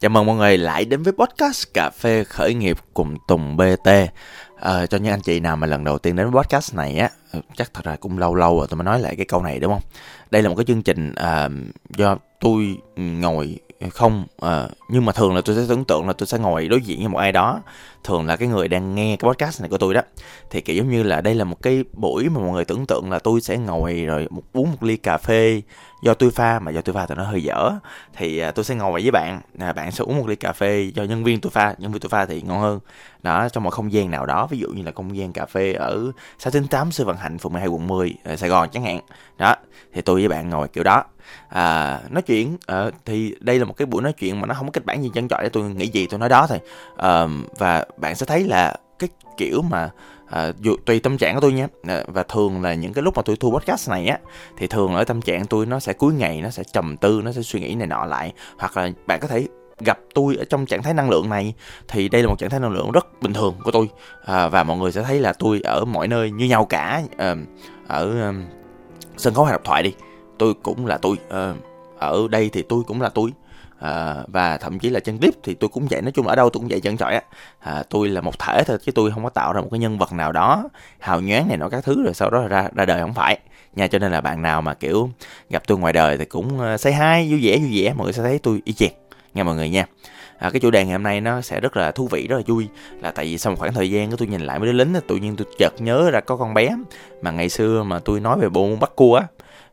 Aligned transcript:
Chào 0.00 0.08
mừng 0.08 0.26
mọi 0.26 0.36
người 0.36 0.58
lại 0.58 0.84
đến 0.84 1.02
với 1.02 1.12
podcast 1.12 1.66
Cà 1.74 1.90
phê 1.90 2.24
khởi 2.24 2.54
nghiệp 2.54 2.76
cùng 2.94 3.16
Tùng 3.28 3.56
BT. 3.56 3.86
À, 3.86 4.06
ờ, 4.56 4.86
cho 4.86 4.98
những 4.98 5.12
anh 5.12 5.20
chị 5.20 5.40
nào 5.40 5.56
mà 5.56 5.66
lần 5.66 5.84
đầu 5.84 5.98
tiên 5.98 6.16
đến 6.16 6.30
với 6.30 6.42
podcast 6.42 6.74
này 6.74 6.98
á, 6.98 7.10
ờ, 7.32 7.40
chắc 7.56 7.74
thật 7.74 7.84
ra 7.84 7.96
cũng 7.96 8.18
lâu 8.18 8.34
lâu 8.34 8.58
rồi 8.58 8.66
tôi 8.70 8.76
mới 8.76 8.84
nói 8.84 9.00
lại 9.00 9.16
cái 9.16 9.26
câu 9.26 9.42
này 9.42 9.58
đúng 9.58 9.72
không? 9.72 9.82
Đây 10.30 10.42
là 10.42 10.48
một 10.48 10.54
cái 10.54 10.64
chương 10.64 10.82
trình 10.82 11.14
à, 11.14 11.48
do 11.96 12.16
tôi 12.40 12.76
ngồi 12.96 13.58
không 13.92 14.24
à, 14.40 14.68
nhưng 14.88 15.04
mà 15.04 15.12
thường 15.12 15.34
là 15.34 15.40
tôi 15.40 15.56
sẽ 15.56 15.62
tưởng 15.68 15.84
tượng 15.84 16.06
là 16.06 16.12
tôi 16.12 16.26
sẽ 16.26 16.38
ngồi 16.38 16.68
đối 16.68 16.80
diện 16.80 16.98
với 16.98 17.08
một 17.08 17.18
ai 17.18 17.32
đó. 17.32 17.60
Thường 18.04 18.26
là 18.26 18.36
cái 18.36 18.48
người 18.48 18.68
đang 18.68 18.94
nghe 18.94 19.16
cái 19.16 19.28
podcast 19.28 19.60
này 19.60 19.70
của 19.70 19.78
tôi 19.78 19.94
đó. 19.94 20.00
Thì 20.50 20.60
kiểu 20.60 20.76
giống 20.76 20.90
như 20.90 21.02
là 21.02 21.20
đây 21.20 21.34
là 21.34 21.44
một 21.44 21.62
cái 21.62 21.84
buổi 21.92 22.28
mà 22.28 22.40
mọi 22.40 22.50
người 22.50 22.64
tưởng 22.64 22.86
tượng 22.86 23.10
là 23.10 23.18
tôi 23.18 23.40
sẽ 23.40 23.56
ngồi 23.56 24.04
rồi 24.06 24.26
một 24.30 24.42
uống 24.52 24.70
một 24.70 24.82
ly 24.82 24.96
cà 24.96 25.18
phê 25.18 25.62
do 26.02 26.14
tôi 26.14 26.30
pha 26.30 26.58
mà 26.58 26.70
do 26.70 26.80
tôi 26.80 26.94
pha 26.94 27.06
thì 27.06 27.14
nó 27.14 27.24
hơi 27.24 27.42
dở. 27.42 27.72
Thì 28.16 28.38
à, 28.38 28.50
tôi 28.50 28.64
sẽ 28.64 28.74
ngồi 28.74 29.02
với 29.02 29.10
bạn 29.10 29.40
à, 29.58 29.72
bạn 29.72 29.92
sẽ 29.92 30.04
uống 30.04 30.18
một 30.18 30.28
ly 30.28 30.36
cà 30.36 30.52
phê 30.52 30.90
do 30.94 31.02
nhân 31.02 31.24
viên 31.24 31.40
tôi 31.40 31.50
pha 31.50 31.74
nhân 31.78 31.92
viên 31.92 32.00
tôi 32.00 32.10
pha 32.10 32.26
thì 32.26 32.42
ngon 32.42 32.60
hơn. 32.60 32.80
Đó 33.22 33.48
trong 33.48 33.64
một 33.64 33.70
không 33.70 33.92
gian 33.92 34.10
nào 34.10 34.26
đó 34.26 34.46
ví 34.50 34.58
dụ 34.58 34.68
như 34.68 34.82
là 34.82 34.92
không 34.94 35.16
gian 35.16 35.32
cà 35.32 35.46
phê 35.46 35.72
ở 35.72 36.12
xã 36.38 36.50
Tính 36.50 36.66
Tám 36.66 36.92
sư 36.92 37.04
Vận 37.04 37.16
Hạnh 37.16 37.38
phường 37.38 37.52
12 37.52 37.68
quận 37.68 37.86
10 37.86 38.14
ờ, 38.24 38.36
Sài 38.36 38.48
Gòn 38.48 38.68
chẳng 38.72 38.84
hạn. 38.84 39.00
Đó 39.38 39.56
thì 39.92 40.02
tôi 40.02 40.20
với 40.20 40.28
bạn 40.28 40.50
ngồi 40.50 40.68
kiểu 40.68 40.84
đó 40.84 41.04
à, 41.48 42.00
nói 42.10 42.22
chuyện 42.22 42.54
uh, 42.54 42.94
thì 43.04 43.34
đây 43.40 43.58
là 43.58 43.64
một 43.64 43.76
cái 43.76 43.86
buổi 43.86 44.02
nói 44.02 44.12
chuyện 44.12 44.40
mà 44.40 44.46
nó 44.46 44.54
không 44.54 44.66
có 44.66 44.72
kịch 44.72 44.86
bản 44.86 45.02
gì 45.02 45.10
chân 45.14 45.28
chọi 45.28 45.42
để 45.42 45.48
tôi 45.48 45.62
nghĩ 45.62 45.86
gì 45.86 46.06
tôi 46.06 46.18
nói 46.18 46.28
đó 46.28 46.46
thôi. 46.46 46.58
Uh, 46.94 47.58
và 47.58 47.84
bạn 47.96 48.14
sẽ 48.14 48.26
thấy 48.26 48.44
là 48.44 48.74
cái 48.98 49.08
kiểu 49.36 49.62
mà 49.62 49.90
à, 50.30 50.52
dù, 50.60 50.76
tùy 50.86 51.00
tâm 51.00 51.18
trạng 51.18 51.34
của 51.34 51.40
tôi 51.40 51.52
nha 51.52 51.68
à, 51.82 52.04
và 52.06 52.22
thường 52.22 52.62
là 52.62 52.74
những 52.74 52.92
cái 52.92 53.02
lúc 53.02 53.16
mà 53.16 53.22
tôi 53.22 53.36
thu 53.36 53.50
podcast 53.50 53.90
này 53.90 54.06
á 54.06 54.18
thì 54.56 54.66
thường 54.66 54.94
ở 54.94 55.04
tâm 55.04 55.22
trạng 55.22 55.46
tôi 55.46 55.66
nó 55.66 55.80
sẽ 55.80 55.92
cuối 55.92 56.14
ngày 56.14 56.40
nó 56.40 56.50
sẽ 56.50 56.62
trầm 56.72 56.96
tư 56.96 57.20
nó 57.24 57.32
sẽ 57.32 57.42
suy 57.42 57.60
nghĩ 57.60 57.74
này 57.74 57.86
nọ 57.86 58.04
lại. 58.04 58.32
Hoặc 58.58 58.76
là 58.76 58.90
bạn 59.06 59.20
có 59.20 59.28
thể 59.28 59.46
gặp 59.80 59.98
tôi 60.14 60.36
ở 60.36 60.44
trong 60.44 60.66
trạng 60.66 60.82
thái 60.82 60.94
năng 60.94 61.10
lượng 61.10 61.28
này 61.28 61.54
thì 61.88 62.08
đây 62.08 62.22
là 62.22 62.28
một 62.28 62.38
trạng 62.38 62.50
thái 62.50 62.60
năng 62.60 62.72
lượng 62.72 62.92
rất 62.92 63.22
bình 63.22 63.32
thường 63.32 63.54
của 63.64 63.70
tôi. 63.70 63.90
À, 64.24 64.48
và 64.48 64.64
mọi 64.64 64.76
người 64.76 64.92
sẽ 64.92 65.02
thấy 65.02 65.20
là 65.20 65.32
tôi 65.32 65.60
ở 65.64 65.84
mọi 65.84 66.08
nơi 66.08 66.30
như 66.30 66.44
nhau 66.46 66.64
cả 66.64 67.02
à, 67.16 67.34
ở 67.86 68.20
à, 68.20 68.32
sân 69.16 69.34
khấu 69.34 69.44
hay 69.44 69.52
độc 69.52 69.64
thoại 69.64 69.82
đi 69.82 69.94
tôi 70.38 70.54
cũng 70.62 70.86
là 70.86 70.98
tôi. 70.98 71.16
À, 71.30 71.54
ở 71.98 72.28
đây 72.30 72.50
thì 72.52 72.62
tôi 72.62 72.82
cũng 72.86 73.02
là 73.02 73.08
tôi. 73.08 73.30
À, 73.80 74.14
và 74.26 74.56
thậm 74.56 74.78
chí 74.78 74.88
là 74.88 75.00
chân 75.00 75.18
clip 75.18 75.34
thì 75.42 75.54
tôi 75.54 75.68
cũng 75.68 75.86
vậy 75.90 76.02
nói 76.02 76.12
chung 76.12 76.26
ở 76.26 76.36
đâu 76.36 76.50
tôi 76.50 76.60
cũng 76.60 76.68
vậy 76.68 76.80
chân 76.80 76.96
trọi 76.96 77.14
á. 77.14 77.22
À, 77.60 77.82
tôi 77.90 78.08
là 78.08 78.20
một 78.20 78.38
thể 78.38 78.64
thôi 78.66 78.78
chứ 78.82 78.92
tôi 78.92 79.10
không 79.10 79.24
có 79.24 79.30
tạo 79.30 79.52
ra 79.52 79.60
một 79.60 79.68
cái 79.70 79.80
nhân 79.80 79.98
vật 79.98 80.12
nào 80.12 80.32
đó 80.32 80.68
hào 80.98 81.20
nhoáng 81.20 81.48
này 81.48 81.56
nọ 81.56 81.68
các 81.68 81.84
thứ 81.84 82.02
rồi 82.04 82.14
sau 82.14 82.30
đó 82.30 82.46
ra 82.48 82.68
ra 82.74 82.84
đời 82.84 83.00
không 83.00 83.14
phải. 83.14 83.38
Nha 83.74 83.86
cho 83.86 83.98
nên 83.98 84.12
là 84.12 84.20
bạn 84.20 84.42
nào 84.42 84.62
mà 84.62 84.74
kiểu 84.74 85.10
gặp 85.50 85.62
tôi 85.66 85.78
ngoài 85.78 85.92
đời 85.92 86.18
thì 86.18 86.24
cũng 86.24 86.60
say 86.78 86.92
hai 86.92 87.30
vui 87.30 87.40
vẻ 87.42 87.58
vui 87.58 87.82
vẻ 87.82 87.92
mọi 87.96 88.04
người 88.04 88.12
sẽ 88.12 88.22
thấy 88.22 88.38
tôi 88.38 88.62
y 88.64 88.72
chang 88.72 88.92
nha 89.34 89.44
mọi 89.44 89.54
người 89.54 89.68
nha. 89.68 89.86
À, 90.38 90.50
cái 90.50 90.60
chủ 90.60 90.70
đề 90.70 90.84
ngày 90.84 90.92
hôm 90.92 91.02
nay 91.02 91.20
nó 91.20 91.40
sẽ 91.40 91.60
rất 91.60 91.76
là 91.76 91.90
thú 91.90 92.08
vị 92.08 92.26
rất 92.26 92.36
là 92.36 92.42
vui 92.46 92.68
là 93.00 93.10
tại 93.10 93.24
vì 93.24 93.38
sau 93.38 93.52
một 93.52 93.58
khoảng 93.58 93.74
thời 93.74 93.90
gian 93.90 94.10
tôi 94.16 94.28
nhìn 94.28 94.40
lại 94.40 94.58
mấy 94.58 94.66
đứa 94.66 94.72
lính 94.72 94.94
tự 95.06 95.16
nhiên 95.16 95.36
tôi 95.36 95.46
chợt 95.58 95.72
nhớ 95.78 96.10
ra 96.10 96.20
có 96.20 96.36
con 96.36 96.54
bé 96.54 96.76
mà 97.22 97.30
ngày 97.30 97.48
xưa 97.48 97.82
mà 97.82 97.98
tôi 97.98 98.20
nói 98.20 98.38
về 98.38 98.48
bộ 98.48 98.66
môn 98.66 98.80
bắt 98.80 98.90
cua 98.96 99.16
á 99.16 99.26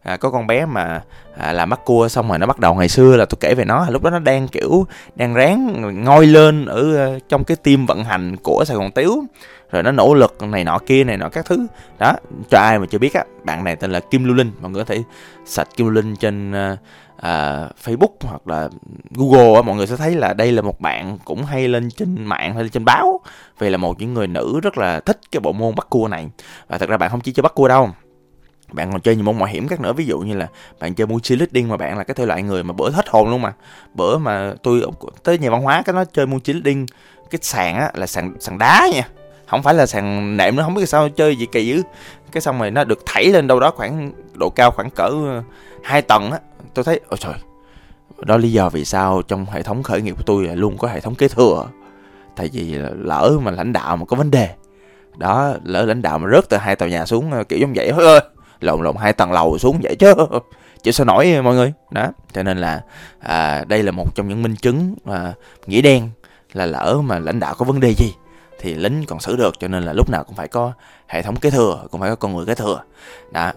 à, 0.03 0.17
có 0.17 0.29
con 0.29 0.47
bé 0.47 0.65
mà 0.65 1.01
à, 1.37 1.53
làm 1.53 1.69
mắt 1.69 1.85
cua 1.85 2.07
xong 2.07 2.29
rồi 2.29 2.39
nó 2.39 2.45
bắt 2.45 2.59
đầu 2.59 2.75
ngày 2.75 2.89
xưa 2.89 3.15
là 3.15 3.25
tôi 3.25 3.37
kể 3.39 3.55
về 3.55 3.65
nó 3.65 3.85
lúc 3.89 4.03
đó 4.03 4.09
nó 4.09 4.19
đang 4.19 4.47
kiểu 4.47 4.87
đang 5.15 5.33
ráng 5.33 6.03
ngoi 6.03 6.25
lên 6.25 6.65
ở 6.65 7.13
uh, 7.15 7.29
trong 7.29 7.43
cái 7.43 7.57
team 7.57 7.85
vận 7.85 8.03
hành 8.03 8.35
của 8.43 8.63
sài 8.65 8.77
gòn 8.77 8.91
tiếu 8.91 9.23
rồi 9.71 9.83
nó 9.83 9.91
nỗ 9.91 10.13
lực 10.13 10.41
này 10.41 10.63
nọ 10.63 10.79
kia 10.85 11.03
này 11.03 11.17
nọ 11.17 11.29
các 11.29 11.45
thứ. 11.45 11.67
Đó 11.99 12.13
cho 12.49 12.57
ai 12.57 12.79
mà 12.79 12.85
chưa 12.85 12.97
biết 12.97 13.13
á 13.13 13.23
bạn 13.43 13.63
này 13.63 13.75
tên 13.75 13.91
là 13.91 13.99
kim 13.99 14.23
lưu 14.23 14.35
linh 14.35 14.51
mọi 14.61 14.71
người 14.71 14.83
có 14.83 14.93
thể 14.93 15.03
sạch 15.45 15.67
kim 15.75 15.87
lưu 15.87 15.93
linh 15.93 16.15
trên 16.15 16.51
uh, 16.51 16.79
uh, 17.17 17.71
facebook 17.83 18.13
hoặc 18.21 18.47
là 18.47 18.69
google 19.15 19.55
á 19.55 19.61
mọi 19.61 19.75
người 19.75 19.87
sẽ 19.87 19.95
thấy 19.95 20.15
là 20.15 20.33
đây 20.33 20.51
là 20.51 20.61
một 20.61 20.79
bạn 20.79 21.17
cũng 21.25 21.45
hay 21.45 21.67
lên 21.67 21.89
trên 21.91 22.23
mạng 22.23 22.53
hay 22.53 22.63
lên 22.63 22.71
trên 22.71 22.85
báo. 22.85 23.19
Vì 23.59 23.69
là 23.69 23.77
một 23.77 23.99
những 23.99 24.13
người 24.13 24.27
nữ 24.27 24.59
rất 24.63 24.77
là 24.77 24.99
thích 24.99 25.19
cái 25.31 25.39
bộ 25.39 25.51
môn 25.51 25.75
bắt 25.75 25.87
cua 25.89 26.07
này. 26.07 26.29
Và 26.67 26.77
thật 26.77 26.89
ra 26.89 26.97
bạn 26.97 27.09
không 27.09 27.21
chỉ 27.21 27.31
chơi 27.31 27.41
bắt 27.41 27.55
cua 27.55 27.67
đâu 27.67 27.89
bạn 28.73 28.91
còn 28.91 29.01
chơi 29.01 29.15
nhiều 29.15 29.23
môn 29.23 29.39
mạo 29.39 29.47
hiểm 29.47 29.67
khác 29.67 29.79
nữa, 29.79 29.93
ví 29.93 30.05
dụ 30.05 30.19
như 30.19 30.35
là 30.35 30.47
bạn 30.79 30.93
chơi 30.93 31.07
multi 31.07 31.35
leading 31.35 31.69
mà 31.69 31.77
bạn 31.77 31.97
là 31.97 32.03
cái 32.03 32.15
thể 32.15 32.25
loại 32.25 32.43
người 32.43 32.63
mà 32.63 32.73
bữa 32.73 32.89
hết 32.89 33.09
hồn 33.09 33.29
luôn 33.29 33.41
mà. 33.41 33.53
Bữa 33.93 34.17
mà 34.17 34.53
tôi 34.63 34.83
tới 35.23 35.37
nhà 35.37 35.49
văn 35.49 35.61
hóa 35.61 35.81
cái 35.85 35.93
nó 35.93 36.05
chơi 36.05 36.25
multi 36.25 36.53
leading 36.53 36.85
cái 37.29 37.39
sàn 37.41 37.75
á 37.75 37.91
là 37.93 38.07
sàn 38.07 38.33
sàn 38.39 38.57
đá 38.57 38.87
nha. 38.93 39.07
Không 39.47 39.63
phải 39.63 39.73
là 39.73 39.85
sàn 39.85 40.37
nệm 40.37 40.55
nó 40.55 40.63
không 40.63 40.73
biết 40.73 40.89
sao 40.89 41.09
chơi 41.09 41.35
gì 41.35 41.45
kỳ 41.45 41.67
dữ. 41.67 41.81
Cái 42.31 42.41
xong 42.41 42.59
rồi 42.59 42.71
nó 42.71 42.83
được 42.83 42.99
thảy 43.05 43.25
lên 43.25 43.47
đâu 43.47 43.59
đó 43.59 43.71
khoảng 43.75 44.11
độ 44.33 44.49
cao 44.49 44.71
khoảng 44.71 44.89
cỡ 44.89 45.07
ờ, 45.07 45.43
hai 45.83 46.01
tầng 46.01 46.31
á. 46.31 46.39
Tôi 46.73 46.85
thấy, 46.85 46.99
ôi 47.09 47.17
trời, 47.21 47.33
đó 48.19 48.37
lý 48.37 48.51
do 48.51 48.69
vì 48.69 48.85
sao 48.85 49.21
trong 49.27 49.45
hệ 49.45 49.63
thống 49.63 49.83
khởi 49.83 50.01
nghiệp 50.01 50.13
của 50.17 50.23
tôi 50.25 50.47
luôn 50.55 50.77
có 50.77 50.87
hệ 50.87 50.99
thống 50.99 51.15
kế 51.15 51.27
thừa. 51.27 51.67
Tại 52.35 52.49
vì 52.53 52.75
lỡ 52.97 53.37
mà 53.41 53.51
lãnh 53.51 53.73
đạo 53.73 53.97
mà 53.97 54.05
có 54.05 54.17
vấn 54.17 54.31
đề, 54.31 54.49
đó, 55.17 55.53
lỡ 55.63 55.85
lãnh 55.85 56.01
đạo 56.01 56.19
mà 56.19 56.29
rớt 56.31 56.49
từ 56.49 56.57
hai 56.57 56.75
tòa 56.75 56.89
nhà 56.89 57.05
xuống 57.05 57.31
ờ, 57.31 57.43
kiểu 57.43 57.59
giống 57.59 57.73
vậy. 57.75 57.91
Thôi 57.91 58.05
ơi! 58.05 58.21
Lộn 58.63 58.83
lộn 58.83 58.95
hai 58.99 59.13
tầng 59.13 59.31
lầu 59.31 59.57
xuống 59.57 59.79
vậy 59.83 59.95
chứ. 59.95 60.13
Chứ 60.83 60.91
sao 60.91 61.05
nổi 61.05 61.41
mọi 61.41 61.55
người? 61.55 61.73
Đó 61.91 62.07
cho 62.33 62.43
nên 62.43 62.57
là 62.57 62.81
à, 63.19 63.63
đây 63.67 63.83
là 63.83 63.91
một 63.91 64.15
trong 64.15 64.27
những 64.27 64.43
minh 64.43 64.55
chứng 64.55 64.95
à, 65.05 65.33
nghĩa 65.67 65.81
đen 65.81 66.09
là 66.53 66.65
lỡ 66.65 67.01
mà 67.03 67.19
lãnh 67.19 67.39
đạo 67.39 67.55
có 67.57 67.65
vấn 67.65 67.79
đề 67.79 67.93
gì 67.93 68.13
thì 68.59 68.73
lính 68.73 69.05
còn 69.07 69.19
xử 69.19 69.35
được 69.35 69.59
cho 69.59 69.67
nên 69.67 69.83
là 69.83 69.93
lúc 69.93 70.09
nào 70.09 70.23
cũng 70.23 70.35
phải 70.35 70.47
có 70.47 70.71
hệ 71.07 71.21
thống 71.21 71.35
kế 71.35 71.49
thừa 71.49 71.83
cũng 71.91 72.01
phải 72.01 72.09
có 72.09 72.15
con 72.15 72.35
người 72.35 72.45
kế 72.45 72.55
thừa. 72.55 72.81
Đó. 73.31 73.51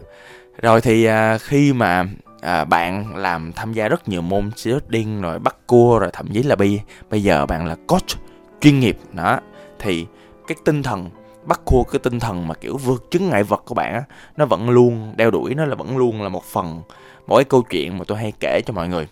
Rồi 0.63 0.81
thì 0.81 1.05
à, 1.05 1.39
khi 1.39 1.73
mà 1.73 2.05
à, 2.41 2.65
bạn 2.65 3.17
làm 3.17 3.53
tham 3.53 3.73
gia 3.73 3.89
rất 3.89 4.09
nhiều 4.09 4.23
môn 4.23 4.51
điên 4.89 5.21
rồi 5.23 5.39
bắt 5.39 5.57
cua 5.67 5.99
rồi 5.99 6.11
thậm 6.13 6.29
chí 6.33 6.43
là 6.43 6.57
bây 6.57 6.81
bây 7.11 7.23
giờ 7.23 7.47
bạn 7.47 7.67
là 7.67 7.77
coach 7.87 8.07
chuyên 8.61 8.81
nghiệp 8.81 8.99
đó 9.13 9.41
thì 9.79 10.07
cái 10.47 10.57
tinh 10.65 10.83
thần 10.83 11.11
bắt 11.47 11.61
khua 11.65 11.83
cái 11.83 11.99
tinh 11.99 12.21
thần 12.21 12.49
mà 12.49 12.55
kiểu 12.55 12.77
vượt 12.77 13.11
chứng 13.11 13.31
ngại 13.31 13.43
vật 13.43 13.63
của 13.65 13.75
bạn 13.75 13.95
á, 13.95 14.03
nó 14.37 14.47
vẫn 14.47 14.71
luôn 14.71 15.13
đeo 15.17 15.31
đuổi, 15.31 15.55
nó 15.55 15.65
là 15.65 15.75
vẫn 15.75 15.97
luôn 15.97 16.23
là 16.23 16.29
một 16.29 16.45
phần, 16.45 16.83
mỗi 17.27 17.45
câu 17.45 17.63
chuyện 17.63 17.99
mà 17.99 18.05
tôi 18.09 18.19
hay 18.19 18.33
kể 18.41 18.61
cho 18.67 18.73
mọi 18.73 18.89
người 18.89 19.09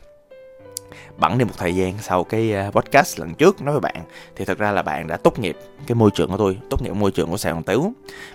bẵng 1.16 1.38
đi 1.38 1.44
một 1.44 1.54
thời 1.58 1.74
gian 1.74 1.94
sau 2.00 2.24
cái 2.24 2.52
ờ, 2.52 2.70
podcast 2.70 3.20
lần 3.20 3.34
trước 3.34 3.62
nói 3.62 3.72
với 3.72 3.80
bạn. 3.80 4.04
Thì 4.36 4.44
thật 4.44 4.58
ra 4.58 4.70
là 4.70 4.82
bạn 4.82 5.06
đã 5.06 5.16
tốt 5.16 5.38
nghiệp 5.38 5.56
cái 5.86 5.94
môi 5.94 6.10
trường 6.14 6.30
của 6.30 6.36
tôi 6.36 6.58
tốt 6.70 6.82
nghiệp 6.82 6.90
môi 6.90 7.10
trường 7.10 7.30
của 7.30 7.36
sài 7.36 7.52
gòn 7.52 7.62
tiếu 7.62 7.92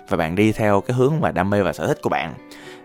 và 0.08 0.16
bạn 0.16 0.34
đi 0.34 0.52
theo 0.52 0.80
cái 0.80 0.96
hướng 0.96 1.20
mà 1.20 1.30
đam 1.30 1.50
mê 1.50 1.62
và 1.62 1.72
sở 1.72 1.86
thích 1.86 1.98
của 2.02 2.10
bạn. 2.10 2.34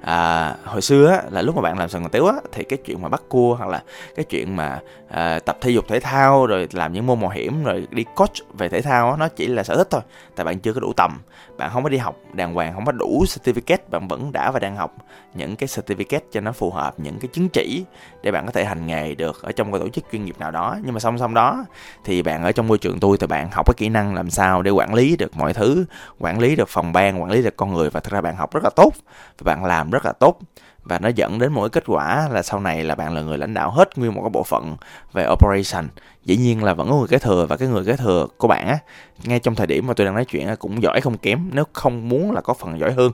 À, 0.02 0.56
hồi 0.64 0.82
xưa 0.82 1.08
á, 1.08 1.22
là 1.32 1.42
lúc 1.42 1.56
mà 1.56 1.62
bạn 1.62 1.80
làm 1.80 1.90
sài 1.90 2.02
gòn 2.02 2.12
tiếu 2.12 2.26
á, 2.26 2.36
thì 2.52 2.64
cái 2.64 2.80
chuyện 2.86 3.02
mà 3.02 3.10
bắt 3.10 3.22
cua 3.30 3.56
hoặc 3.56 3.70
là 3.70 3.84
cái 4.16 4.26
chuyện 4.30 4.56
mà 4.56 4.80
à, 5.10 5.40
tập 5.40 5.58
thể 5.62 5.72
dục 5.72 5.88
thể 5.88 6.00
thao 6.00 6.46
rồi 6.46 6.68
làm 6.72 6.94
những 6.94 7.06
môn 7.06 7.20
mạo 7.20 7.30
hiểm 7.30 7.64
rồi 7.64 7.88
đi 7.92 8.04
coach 8.16 8.58
về 8.58 8.70
thể 8.70 8.82
thao 8.82 9.12
á, 9.12 9.18
nó 9.18 9.28
chỉ 9.28 9.48
là 9.48 9.64
sở 9.64 9.76
thích 9.76 9.88
thôi 9.92 10.02
tại 10.36 10.46
bạn 10.46 10.60
chưa 10.60 10.74
có 10.74 10.80
đủ 10.80 10.94
tầm 10.94 11.20
bạn 11.58 11.70
không 11.74 11.84
có 11.84 11.90
đi 11.90 11.98
học, 11.98 12.16
đàng 12.34 12.54
hoàng 12.54 12.74
không 12.74 12.86
có 12.86 12.92
đủ 12.92 13.24
certificate, 13.28 13.78
bạn 13.90 14.08
vẫn 14.08 14.32
đã 14.32 14.52
và 14.52 14.60
đang 14.60 14.76
học 14.76 14.96
những 15.34 15.56
cái 15.56 15.68
certificate 15.68 16.20
cho 16.32 16.42
nó 16.42 16.52
phù 16.52 16.72
hợp, 16.72 17.00
những 17.00 17.20
cái 17.20 17.30
chứng 17.34 17.50
chỉ 17.50 17.86
để 18.24 18.32
bạn 18.32 18.46
có 18.46 18.52
thể 18.52 18.66
hành 18.66 18.88
nghề 18.88 19.16
được 19.16 19.42
ở 19.42 19.52
trong 19.52 19.72
cái 19.72 19.82
tổ 19.82 19.90
chức 19.90 20.06
chuyên 20.12 20.26
nghiệp 20.26 20.36
nào 20.40 20.52
đó. 20.52 20.78
Nhưng 20.84 20.94
mà 20.94 21.00
song 21.00 21.18
song 21.18 21.34
đó, 21.34 21.66
thì 22.04 22.22
bạn 22.22 22.44
ở 22.44 22.52
trong 22.52 22.68
môi 22.68 22.78
trường 22.78 23.00
tôi, 23.00 23.18
thì 23.18 23.28
bạn 23.28 23.50
học 23.52 23.66
cái 23.68 23.74
kỹ 23.78 23.90
năng 23.90 24.16
làm 24.16 24.30
sao 24.30 24.62
để 24.62 24.72
quản 24.72 24.94
lý 24.94 25.18
được 25.18 25.38
mọi 25.38 25.54
thứ, 25.54 25.86
quản 26.20 26.40
lý 26.40 26.56
được 26.56 26.70
phòng 26.70 26.94
ban, 26.94 27.22
quản 27.22 27.32
lý 27.32 27.44
được 27.44 27.58
con 27.58 27.74
người, 27.74 27.90
và 27.90 28.00
thật 28.00 28.12
ra 28.14 28.22
bạn 28.22 28.36
học 28.36 28.54
rất 28.54 28.64
là 28.64 28.70
tốt, 28.76 28.94
và 29.38 29.56
bạn 29.56 29.66
làm 29.66 29.90
rất 29.90 30.06
là 30.06 30.12
tốt 30.12 30.40
và 30.86 31.00
nó 31.00 31.10
dẫn 31.10 31.40
đến 31.40 31.54
một 31.54 31.62
cái 31.62 31.70
kết 31.70 31.84
quả 31.88 32.30
là 32.32 32.44
sau 32.44 32.60
này 32.60 32.84
là 32.84 32.96
bạn 32.96 33.14
là 33.14 33.22
người 33.22 33.38
lãnh 33.38 33.54
đạo 33.54 33.72
hết 33.72 33.98
nguyên 33.98 34.14
một 34.14 34.22
cái 34.22 34.30
bộ 34.30 34.44
phận 34.44 34.78
về 35.14 35.28
operation. 35.32 35.88
Dĩ 36.26 36.38
nhiên 36.38 36.64
là 36.64 36.74
vẫn 36.74 36.90
có 36.90 36.96
người 36.96 37.08
kế 37.08 37.18
thừa 37.18 37.46
và 37.46 37.58
cái 37.58 37.68
người 37.68 37.86
kế 37.86 37.96
thừa 37.96 38.28
của 38.38 38.48
bạn 38.48 38.68
á 38.68 38.78
ngay 39.24 39.40
trong 39.40 39.56
thời 39.56 39.68
điểm 39.68 39.88
mà 39.88 39.94
tôi 39.94 40.06
đang 40.06 40.16
nói 40.16 40.26
chuyện 40.26 40.56
cũng 40.60 40.84
giỏi 40.84 41.02
không 41.02 41.18
kém 41.18 41.50
nếu 41.54 41.64
không 41.74 42.10
muốn 42.10 42.32
là 42.32 42.42
có 42.42 42.54
phần 42.54 42.80
giỏi 42.80 42.94
hơn. 42.94 43.12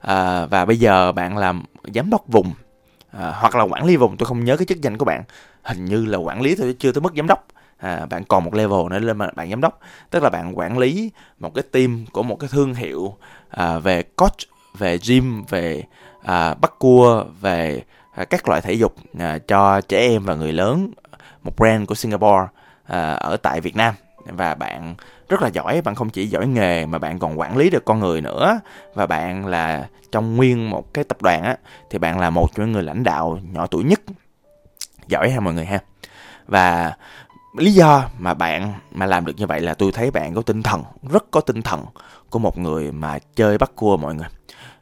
À, 0.00 0.46
và 0.46 0.64
bây 0.64 0.78
giờ 0.78 1.12
bạn 1.12 1.38
làm 1.38 1.62
giám 1.94 2.10
đốc 2.10 2.22
vùng 2.28 2.52
à, 3.12 3.32
hoặc 3.34 3.56
là 3.56 3.64
quản 3.64 3.84
lý 3.84 3.96
vùng 3.96 4.16
tôi 4.16 4.26
không 4.26 4.44
nhớ 4.44 4.56
cái 4.56 4.66
chức 4.66 4.80
danh 4.80 4.98
của 4.98 5.04
bạn. 5.04 5.22
Hình 5.62 5.84
như 5.84 6.04
là 6.04 6.18
quản 6.18 6.40
lý 6.40 6.54
thôi 6.54 6.76
chưa 6.78 6.92
tới 6.92 7.00
mức 7.00 7.12
giám 7.16 7.26
đốc. 7.26 7.46
À, 7.78 8.06
bạn 8.06 8.24
còn 8.24 8.44
một 8.44 8.54
level 8.54 8.88
nữa 8.90 8.98
lên 8.98 9.18
mà 9.18 9.28
bạn 9.34 9.50
giám 9.50 9.60
đốc. 9.60 9.80
Tức 10.10 10.22
là 10.22 10.30
bạn 10.30 10.58
quản 10.58 10.78
lý 10.78 11.10
một 11.38 11.54
cái 11.54 11.64
team 11.72 12.04
của 12.12 12.22
một 12.22 12.36
cái 12.36 12.48
thương 12.52 12.74
hiệu 12.74 13.16
à, 13.48 13.78
về 13.78 14.02
coach 14.02 14.38
về 14.78 14.98
gym 15.08 15.44
về 15.48 15.84
à, 16.22 16.54
bắt 16.54 16.72
cua 16.78 17.24
về 17.40 17.82
à, 18.14 18.24
các 18.24 18.48
loại 18.48 18.60
thể 18.60 18.72
dục 18.72 18.94
à, 19.18 19.38
cho 19.38 19.80
trẻ 19.80 19.98
em 19.98 20.24
và 20.24 20.34
người 20.34 20.52
lớn 20.52 20.90
một 21.42 21.56
brand 21.56 21.88
của 21.88 21.94
Singapore 21.94 22.46
à, 22.86 23.12
ở 23.12 23.36
tại 23.36 23.60
Việt 23.60 23.76
Nam. 23.76 23.94
Và 24.24 24.54
bạn 24.54 24.94
rất 25.28 25.42
là 25.42 25.48
giỏi 25.48 25.82
bạn 25.82 25.94
không 25.94 26.10
chỉ 26.10 26.26
giỏi 26.26 26.46
nghề 26.46 26.86
mà 26.86 26.98
bạn 26.98 27.18
còn 27.18 27.38
quản 27.38 27.56
lý 27.56 27.70
được 27.70 27.84
con 27.84 28.00
người 28.00 28.20
nữa. 28.20 28.60
Và 28.94 29.06
bạn 29.06 29.46
là 29.46 29.88
trong 30.12 30.36
nguyên 30.36 30.70
một 30.70 30.94
cái 30.94 31.04
tập 31.04 31.22
đoàn 31.22 31.42
á 31.42 31.56
thì 31.90 31.98
bạn 31.98 32.18
là 32.20 32.30
một 32.30 32.54
trong 32.54 32.66
những 32.66 32.72
người 32.72 32.82
lãnh 32.82 33.04
đạo 33.04 33.38
nhỏ 33.52 33.66
tuổi 33.66 33.84
nhất. 33.84 34.00
Giỏi 35.06 35.30
ha 35.30 35.40
mọi 35.40 35.54
người 35.54 35.64
ha. 35.64 35.78
Và 36.46 36.96
lý 37.56 37.72
do 37.72 38.04
mà 38.18 38.34
bạn 38.34 38.72
mà 38.92 39.06
làm 39.06 39.26
được 39.26 39.32
như 39.36 39.46
vậy 39.46 39.60
là 39.60 39.74
tôi 39.74 39.92
thấy 39.92 40.10
bạn 40.10 40.34
có 40.34 40.42
tinh 40.42 40.62
thần 40.62 40.82
rất 41.12 41.30
có 41.30 41.40
tinh 41.40 41.62
thần 41.62 41.84
của 42.30 42.38
một 42.38 42.58
người 42.58 42.92
mà 42.92 43.18
chơi 43.36 43.58
bắt 43.58 43.70
cua 43.74 43.96
mọi 43.96 44.14
người 44.14 44.28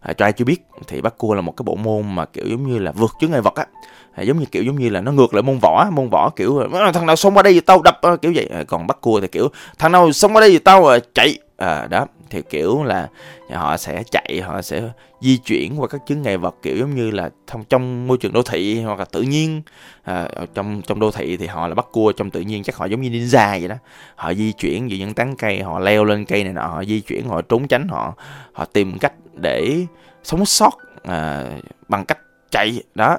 à, 0.01 0.13
cho 0.13 0.25
ai 0.25 0.33
chưa 0.33 0.45
biết 0.45 0.67
thì 0.87 1.01
bắt 1.01 1.19
cua 1.19 1.35
là 1.35 1.41
một 1.41 1.53
cái 1.57 1.63
bộ 1.65 1.75
môn 1.75 2.15
mà 2.15 2.25
kiểu 2.25 2.45
giống 2.49 2.67
như 2.67 2.79
là 2.79 2.93
vượt 2.93 3.11
chướng 3.21 3.31
ngại 3.31 3.41
vật 3.41 3.55
á. 3.55 3.67
À, 4.15 4.23
giống 4.23 4.39
như 4.39 4.47
kiểu 4.47 4.63
giống 4.63 4.77
như 4.77 4.89
là 4.89 5.01
nó 5.01 5.13
ngược 5.13 5.35
lại 5.35 5.43
môn 5.43 5.59
võ 5.63 5.87
môn 5.93 6.09
võ 6.09 6.31
kiểu 6.37 6.63
thằng 6.95 7.07
nào 7.07 7.17
xông 7.17 7.37
qua 7.37 7.43
đây 7.43 7.53
thì 7.53 7.61
tao 7.61 7.83
đập 7.83 7.99
ờ, 8.03 8.17
kiểu 8.17 8.33
vậy. 8.35 8.49
À, 8.53 8.65
còn 8.69 8.87
bắt 8.87 9.01
cua 9.01 9.21
thì 9.21 9.29
kiểu 9.29 9.49
thằng 9.79 9.93
nào 9.93 10.13
xông 10.13 10.37
qua 10.37 10.41
đây 10.41 10.51
thì 10.51 10.59
tao 10.59 10.87
à, 10.87 10.99
chạy 11.15 11.39
à, 11.57 11.87
đó 11.91 12.07
thì 12.31 12.43
kiểu 12.43 12.85
là 12.85 13.09
họ 13.53 13.77
sẽ 13.77 14.03
chạy 14.11 14.41
họ 14.45 14.63
sẽ 14.63 14.83
di 15.21 15.37
chuyển 15.37 15.81
qua 15.81 15.89
các 15.89 16.07
chứng 16.07 16.23
ngại 16.23 16.37
vật 16.37 16.57
kiểu 16.63 16.77
giống 16.77 16.95
như 16.95 17.11
là 17.11 17.31
trong 17.47 17.65
trong 17.65 18.07
môi 18.07 18.19
trường 18.19 18.33
đô 18.33 18.43
thị 18.43 18.83
hoặc 18.83 18.99
là 18.99 19.05
tự 19.05 19.23
nhiên. 19.23 19.63
À, 20.03 20.29
trong 20.55 20.83
trong 20.83 21.01
đô 21.01 21.11
thị 21.11 21.37
thì 21.37 21.47
họ 21.47 21.69
là 21.69 21.75
bắt 21.75 21.87
cua 21.93 22.13
trong 22.13 22.31
tự 22.31 22.41
nhiên 22.41 22.63
chắc 22.63 22.77
họ 22.77 22.87
giống 22.87 23.01
như 23.01 23.11
ninja 23.11 23.61
vậy 23.61 23.69
đó. 23.69 23.77
Họ 24.15 24.35
di 24.35 24.53
chuyển 24.53 24.91
giữa 24.91 24.97
những 24.97 25.15
tán 25.15 25.37
cây 25.37 25.63
họ 25.63 25.79
leo 25.79 26.05
lên 26.05 26.25
cây 26.25 26.45
này 26.45 26.53
nọ 26.53 26.67
họ 26.67 26.85
di 26.85 27.01
chuyển 27.01 27.29
họ 27.29 27.43
trốn 27.43 27.69
tránh 27.69 27.89
họ 27.89 28.15
họ 28.53 28.65
tìm 28.65 28.99
cách 28.99 29.13
để 29.35 29.87
sống 30.23 30.47
sót 30.47 30.79
à, 31.03 31.45
bằng 31.89 32.05
cách 32.05 32.19
chạy. 32.51 32.83
Đó 32.95 33.19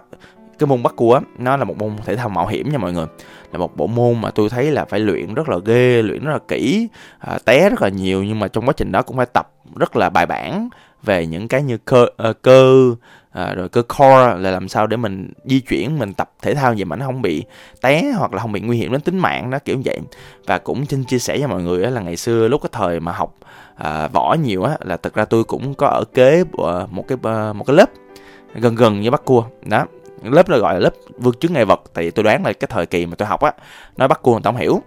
cái 0.59 0.67
môn 0.67 0.83
bắt 0.83 0.93
cua 0.95 1.19
nó 1.37 1.57
là 1.57 1.63
một 1.63 1.77
môn 1.77 1.95
thể 2.05 2.15
thao 2.15 2.29
mạo 2.29 2.47
hiểm 2.47 2.69
nha 2.69 2.77
mọi 2.77 2.93
người. 2.93 3.05
Là 3.51 3.59
một 3.59 3.77
bộ 3.77 3.87
môn 3.87 4.21
mà 4.21 4.31
tôi 4.31 4.49
thấy 4.49 4.71
là 4.71 4.85
phải 4.85 4.99
luyện 4.99 5.33
rất 5.33 5.49
là 5.49 5.57
ghê 5.65 6.01
luyện 6.01 6.23
rất 6.23 6.31
là 6.31 6.39
kỹ 6.47 6.87
à, 7.19 7.37
té 7.45 7.69
rất 7.69 7.81
là 7.81 7.89
nhiều 7.89 8.23
nhưng 8.23 8.39
mà 8.39 8.47
trong 8.47 8.65
quá 8.65 8.73
trình 8.77 8.91
đó 8.91 9.01
cũng 9.01 9.17
phải 9.17 9.25
tập 9.25 9.51
rất 9.75 9.95
là 9.95 10.09
bài 10.09 10.25
bản 10.25 10.69
về 11.03 11.25
những 11.25 11.47
cái 11.47 11.63
như 11.63 11.77
cơ 11.77 12.05
uh, 12.29 12.41
cơ 12.41 12.95
à, 13.31 13.53
rồi 13.53 13.69
cơ 13.69 13.81
core 13.81 14.35
là 14.37 14.51
làm 14.51 14.67
sao 14.67 14.87
để 14.87 14.97
mình 14.97 15.33
di 15.45 15.59
chuyển 15.59 15.99
mình 15.99 16.13
tập 16.13 16.31
thể 16.41 16.55
thao 16.55 16.73
vậy 16.73 16.85
mà 16.85 16.95
nó 16.95 17.05
không 17.05 17.21
bị 17.21 17.43
té 17.81 18.11
hoặc 18.17 18.33
là 18.33 18.41
không 18.41 18.51
bị 18.51 18.59
nguy 18.59 18.77
hiểm 18.77 18.91
đến 18.91 19.01
tính 19.01 19.19
mạng 19.19 19.49
đó 19.49 19.59
kiểu 19.65 19.77
vậy. 19.85 19.99
Và 20.45 20.57
cũng 20.57 20.85
xin 20.85 21.03
chia 21.03 21.19
sẻ 21.19 21.37
cho 21.41 21.47
mọi 21.47 21.63
người 21.63 21.91
là 21.91 22.01
ngày 22.01 22.17
xưa 22.17 22.47
lúc 22.47 22.61
cái 22.61 22.69
thời 22.73 22.99
mà 22.99 23.11
học 23.11 23.35
à, 23.75 24.07
võ 24.07 24.35
nhiều 24.43 24.63
á 24.63 24.77
là 24.81 24.97
thật 24.97 25.13
ra 25.13 25.25
tôi 25.25 25.43
cũng 25.43 25.73
có 25.73 25.87
ở 25.87 26.03
kế 26.13 26.43
một 26.91 27.07
cái 27.07 27.17
ờ, 27.23 27.53
một 27.53 27.63
cái 27.67 27.75
lớp 27.75 27.89
gần 28.55 28.75
gần 28.75 29.01
với 29.01 29.11
bắt 29.11 29.21
cua 29.25 29.43
đó 29.61 29.85
lớp 30.23 30.49
nó 30.49 30.57
gọi 30.57 30.73
là 30.73 30.79
lớp 30.79 30.93
vượt 31.17 31.39
chứng 31.39 31.53
ngại 31.53 31.65
vật. 31.65 31.81
Tại 31.93 32.05
vì 32.05 32.11
tôi 32.11 32.23
đoán 32.23 32.45
là 32.45 32.53
cái 32.53 32.67
thời 32.71 32.85
kỳ 32.85 33.05
mà 33.05 33.15
tôi 33.15 33.27
học 33.27 33.41
á 33.41 33.51
nó 33.97 34.07
bắt 34.07 34.21
cua 34.21 34.31
người 34.31 34.41
ta 34.43 34.51
không 34.51 34.59
hiểu. 34.59 34.81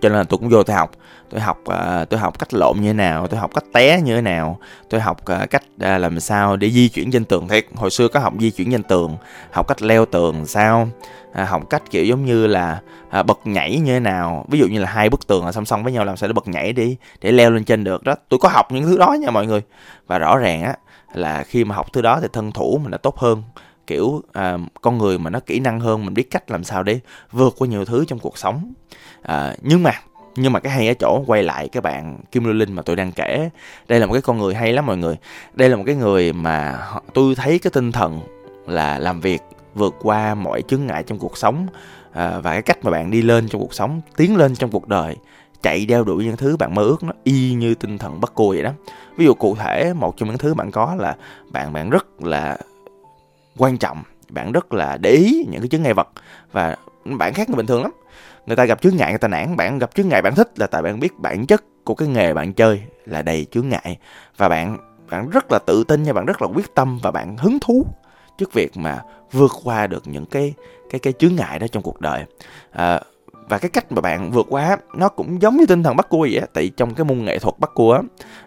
Cho 0.00 0.08
nên 0.08 0.18
là 0.18 0.24
tôi 0.24 0.38
cũng 0.38 0.48
vô 0.48 0.62
tôi 0.62 0.76
học. 0.76 0.90
Tôi 1.30 1.40
học 1.40 1.58
uh, 1.68 2.08
tôi 2.10 2.20
học 2.20 2.38
cách 2.38 2.54
lộn 2.54 2.76
như 2.80 2.88
thế 2.88 2.92
nào 2.92 3.26
tôi 3.26 3.40
học 3.40 3.50
cách 3.54 3.64
té 3.72 4.00
như 4.00 4.14
thế 4.14 4.20
nào 4.20 4.58
tôi 4.90 5.00
học 5.00 5.16
uh, 5.20 5.50
cách 5.50 5.62
uh, 5.74 6.00
làm 6.00 6.20
sao 6.20 6.56
để 6.56 6.70
di 6.70 6.88
chuyển 6.88 7.10
trên 7.10 7.24
tường 7.24 7.48
thiệt. 7.48 7.66
Hồi 7.74 7.90
xưa 7.90 8.08
có 8.08 8.20
học 8.20 8.32
di 8.40 8.50
chuyển 8.50 8.72
trên 8.72 8.82
tường 8.82 9.16
học 9.50 9.68
cách 9.68 9.82
leo 9.82 10.04
tường 10.04 10.46
sao 10.46 10.88
uh, 11.30 11.48
học 11.48 11.70
cách 11.70 11.82
kiểu 11.90 12.04
giống 12.04 12.24
như 12.24 12.46
là 12.46 12.80
uh, 13.20 13.26
bật 13.26 13.46
nhảy 13.46 13.78
như 13.78 13.92
thế 13.92 14.00
nào. 14.00 14.44
Ví 14.48 14.58
dụ 14.58 14.66
như 14.66 14.80
là 14.80 14.88
hai 14.90 15.10
bức 15.10 15.26
tường 15.26 15.46
là 15.46 15.52
song 15.52 15.64
song 15.64 15.84
với 15.84 15.92
nhau 15.92 16.04
làm 16.04 16.16
sao 16.16 16.28
để 16.28 16.32
bật 16.32 16.48
nhảy 16.48 16.72
đi 16.72 16.96
để 17.20 17.32
leo 17.32 17.50
lên 17.50 17.64
trên 17.64 17.84
được 17.84 18.02
đó. 18.02 18.14
Tôi 18.28 18.40
có 18.42 18.48
học 18.48 18.72
những 18.72 18.84
thứ 18.84 18.98
đó 18.98 19.16
nha 19.20 19.30
mọi 19.30 19.46
người. 19.46 19.62
Và 20.06 20.18
rõ 20.18 20.36
ràng 20.36 20.62
á 20.62 20.74
là 21.14 21.42
khi 21.42 21.64
mà 21.64 21.74
học 21.74 21.86
thứ 21.92 22.02
đó 22.02 22.18
thì 22.22 22.28
thân 22.32 22.52
thủ 22.52 22.80
mình 22.82 22.90
đã 22.90 22.98
tốt 22.98 23.18
hơn 23.18 23.42
kiểu 23.86 24.22
à, 24.32 24.58
con 24.82 24.98
người 24.98 25.18
mà 25.18 25.30
nó 25.30 25.40
kỹ 25.40 25.60
năng 25.60 25.80
hơn 25.80 26.04
mình 26.04 26.14
biết 26.14 26.30
cách 26.30 26.50
làm 26.50 26.64
sao 26.64 26.82
để 26.82 27.00
vượt 27.32 27.54
qua 27.58 27.68
nhiều 27.68 27.84
thứ 27.84 28.04
trong 28.04 28.18
cuộc 28.18 28.38
sống. 28.38 28.72
À, 29.22 29.54
nhưng 29.62 29.82
mà 29.82 29.92
nhưng 30.36 30.52
mà 30.52 30.60
cái 30.60 30.72
hay 30.72 30.88
ở 30.88 30.94
chỗ 30.94 31.24
quay 31.26 31.42
lại 31.42 31.68
cái 31.68 31.80
bạn 31.80 32.18
Kim 32.32 32.44
Lưu 32.44 32.52
Linh 32.52 32.72
mà 32.72 32.82
tôi 32.82 32.96
đang 32.96 33.12
kể 33.12 33.50
đây 33.88 34.00
là 34.00 34.06
một 34.06 34.12
cái 34.12 34.22
con 34.22 34.38
người 34.38 34.54
hay 34.54 34.72
lắm 34.72 34.86
mọi 34.86 34.96
người. 34.96 35.16
Đây 35.54 35.68
là 35.68 35.76
một 35.76 35.82
cái 35.86 35.94
người 35.94 36.32
mà 36.32 36.78
tôi 37.14 37.34
thấy 37.34 37.58
cái 37.58 37.70
tinh 37.70 37.92
thần 37.92 38.20
là 38.66 38.98
làm 38.98 39.20
việc 39.20 39.42
vượt 39.74 39.94
qua 40.02 40.34
mọi 40.34 40.62
chướng 40.62 40.86
ngại 40.86 41.02
trong 41.02 41.18
cuộc 41.18 41.38
sống 41.38 41.66
à, 42.12 42.38
và 42.38 42.52
cái 42.52 42.62
cách 42.62 42.84
mà 42.84 42.90
bạn 42.90 43.10
đi 43.10 43.22
lên 43.22 43.48
trong 43.48 43.60
cuộc 43.60 43.74
sống 43.74 44.00
tiến 44.16 44.36
lên 44.36 44.54
trong 44.54 44.70
cuộc 44.70 44.88
đời 44.88 45.16
chạy 45.62 45.86
đeo 45.86 46.04
đuổi 46.04 46.24
những 46.24 46.36
thứ 46.36 46.56
bạn 46.56 46.74
mơ 46.74 46.82
ước 46.82 47.02
nó 47.02 47.12
y 47.24 47.54
như 47.54 47.74
tinh 47.74 47.98
thần 47.98 48.20
bất 48.20 48.32
cô 48.34 48.48
vậy 48.48 48.62
đó. 48.62 48.70
Ví 49.16 49.24
dụ 49.24 49.34
cụ 49.34 49.56
thể 49.56 49.92
một 49.94 50.16
trong 50.16 50.28
những 50.28 50.38
thứ 50.38 50.54
bạn 50.54 50.70
có 50.70 50.94
là 50.98 51.16
bạn 51.50 51.72
bạn 51.72 51.90
rất 51.90 52.06
là 52.22 52.58
quan 53.56 53.78
trọng. 53.78 54.02
Bạn 54.28 54.52
rất 54.52 54.74
là 54.74 54.96
để 54.96 55.10
ý 55.10 55.46
những 55.50 55.60
cái 55.60 55.68
chướng 55.68 55.82
ngại 55.82 55.94
vật 55.94 56.08
và 56.52 56.76
bạn 57.04 57.34
khác 57.34 57.48
người 57.48 57.56
bình 57.56 57.66
thường 57.66 57.82
lắm. 57.82 57.92
Người 58.46 58.56
ta 58.56 58.64
gặp 58.64 58.82
chướng 58.82 58.96
ngại 58.96 59.10
người 59.10 59.18
ta 59.18 59.28
nản. 59.28 59.56
Bạn 59.56 59.78
gặp 59.78 59.94
chướng 59.94 60.08
ngại 60.08 60.22
bạn 60.22 60.34
thích 60.34 60.58
là 60.58 60.66
tại 60.66 60.82
bạn 60.82 61.00
biết 61.00 61.18
bản 61.18 61.46
chất 61.46 61.64
của 61.84 61.94
cái 61.94 62.08
nghề 62.08 62.34
bạn 62.34 62.52
chơi 62.52 62.82
là 63.06 63.22
đầy 63.22 63.46
chướng 63.50 63.68
ngại. 63.68 63.98
Và 64.36 64.48
bạn 64.48 64.78
bạn 65.10 65.30
rất 65.30 65.52
là 65.52 65.58
tự 65.66 65.84
tin 65.84 66.02
nha 66.02 66.12
bạn 66.12 66.26
rất 66.26 66.42
là 66.42 66.48
quyết 66.54 66.74
tâm 66.74 66.98
và 67.02 67.10
bạn 67.10 67.36
hứng 67.36 67.58
thú 67.60 67.86
trước 68.38 68.52
việc 68.52 68.76
mà 68.76 69.02
vượt 69.32 69.52
qua 69.64 69.86
được 69.86 70.02
những 70.06 70.26
cái 70.26 70.54
cái 70.90 70.98
cái 70.98 71.12
chướng 71.12 71.36
ngại 71.36 71.58
đó 71.58 71.66
trong 71.72 71.82
cuộc 71.82 72.00
đời. 72.00 72.24
À, 72.72 73.00
và 73.48 73.58
cái 73.58 73.70
cách 73.70 73.92
mà 73.92 74.00
bạn 74.00 74.30
vượt 74.30 74.46
qua 74.50 74.76
nó 74.94 75.08
cũng 75.08 75.42
giống 75.42 75.56
như 75.56 75.66
tinh 75.66 75.82
thần 75.82 75.96
bắt 75.96 76.08
cua 76.08 76.20
vậy 76.20 76.38
á 76.38 76.46
tại 76.52 76.70
trong 76.76 76.94
cái 76.94 77.04
môn 77.04 77.24
nghệ 77.24 77.38
thuật 77.38 77.54
bắt 77.58 77.70
cua 77.74 77.92
á 77.92 78.00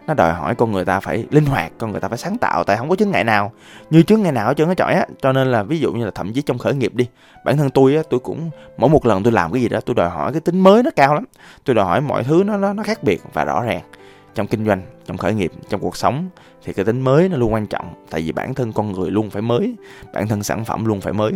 nó 0.06 0.14
đòi 0.14 0.34
hỏi 0.34 0.54
con 0.54 0.72
người 0.72 0.84
ta 0.84 1.00
phải 1.00 1.26
linh 1.30 1.46
hoạt 1.46 1.72
con 1.78 1.90
người 1.92 2.00
ta 2.00 2.08
phải 2.08 2.18
sáng 2.18 2.38
tạo 2.38 2.64
tại 2.64 2.76
không 2.76 2.88
có 2.88 2.96
chướng 2.96 3.10
ngại 3.10 3.24
nào. 3.24 3.52
Như 3.90 4.02
chướng 4.02 4.22
ngại 4.22 4.32
nào 4.32 4.46
ở 4.46 4.54
trơn 4.54 4.68
hết 4.68 4.76
trọi 4.76 4.94
á 4.94 5.06
cho 5.22 5.32
nên 5.32 5.50
là 5.52 5.62
ví 5.62 5.78
dụ 5.78 5.92
như 5.92 6.04
là 6.04 6.10
thậm 6.10 6.32
chí 6.32 6.42
trong 6.42 6.58
khởi 6.58 6.74
nghiệp 6.74 6.94
đi 6.94 7.06
bản 7.44 7.56
thân 7.56 7.70
tôi 7.70 7.96
á 7.96 8.02
tôi 8.10 8.20
cũng 8.20 8.50
mỗi 8.76 8.90
một 8.90 9.06
lần 9.06 9.22
tôi 9.22 9.32
làm 9.32 9.52
cái 9.52 9.62
gì 9.62 9.68
đó 9.68 9.80
tôi 9.80 9.94
đòi 9.94 10.10
hỏi 10.10 10.32
cái 10.32 10.40
tính 10.40 10.60
mới 10.60 10.82
nó 10.82 10.90
cao 10.96 11.14
lắm. 11.14 11.24
Tôi 11.64 11.74
đòi 11.74 11.84
hỏi 11.84 12.00
mọi 12.00 12.24
thứ 12.24 12.42
nó 12.46 12.56
nó, 12.56 12.72
nó 12.72 12.82
khác 12.82 13.02
biệt 13.02 13.22
và 13.32 13.44
rõ 13.44 13.62
ràng. 13.62 13.80
Trong 14.34 14.46
kinh 14.46 14.66
doanh 14.66 14.82
trong 15.06 15.16
khởi 15.16 15.34
nghiệp 15.34 15.52
trong 15.68 15.80
cuộc 15.80 15.96
sống 15.96 16.28
thì 16.64 16.72
cái 16.72 16.84
tính 16.84 17.00
mới 17.00 17.28
nó 17.28 17.36
luôn 17.36 17.52
quan 17.52 17.66
trọng 17.66 17.94
tại 18.10 18.22
vì 18.22 18.32
bản 18.32 18.54
thân 18.54 18.72
con 18.72 18.92
người 18.92 19.10
luôn 19.10 19.30
phải 19.30 19.42
mới 19.42 19.74
bản 20.12 20.28
thân 20.28 20.42
sản 20.42 20.64
phẩm 20.64 20.84
luôn 20.84 21.00
phải 21.00 21.12
mới 21.12 21.32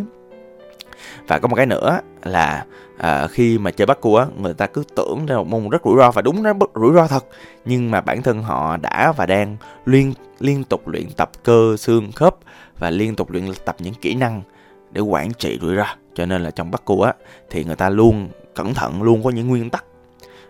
và 1.28 1.38
có 1.38 1.48
một 1.48 1.56
cái 1.56 1.66
nữa 1.66 2.00
là 2.22 2.64
à, 2.98 3.26
khi 3.26 3.58
mà 3.58 3.70
chơi 3.70 3.86
bắt 3.86 4.00
cua 4.00 4.26
người 4.38 4.54
ta 4.54 4.66
cứ 4.66 4.84
tưởng 4.96 5.26
là 5.28 5.36
một 5.36 5.46
môn 5.46 5.68
rất 5.68 5.82
rủi 5.84 5.96
ro 5.98 6.10
và 6.10 6.22
đúng 6.22 6.42
nó 6.42 6.52
rủi 6.74 6.94
ro 6.94 7.06
thật. 7.06 7.24
Nhưng 7.64 7.90
mà 7.90 8.00
bản 8.00 8.22
thân 8.22 8.42
họ 8.42 8.76
đã 8.76 9.12
và 9.12 9.26
đang 9.26 9.56
liên 9.86 10.14
liên 10.40 10.64
tục 10.64 10.88
luyện 10.88 11.10
tập 11.16 11.30
cơ 11.44 11.76
xương 11.78 12.12
khớp 12.12 12.36
và 12.78 12.90
liên 12.90 13.16
tục 13.16 13.30
luyện 13.30 13.44
tập 13.64 13.76
những 13.78 13.94
kỹ 13.94 14.14
năng 14.14 14.42
để 14.90 15.00
quản 15.00 15.32
trị 15.32 15.58
rủi 15.62 15.76
ro. 15.76 15.86
Cho 16.14 16.26
nên 16.26 16.42
là 16.42 16.50
trong 16.50 16.70
bắt 16.70 16.84
cua 16.84 17.02
á 17.02 17.14
thì 17.50 17.64
người 17.64 17.76
ta 17.76 17.90
luôn 17.90 18.28
cẩn 18.54 18.74
thận 18.74 19.02
luôn 19.02 19.22
có 19.22 19.30
những 19.30 19.48
nguyên 19.48 19.70
tắc 19.70 19.84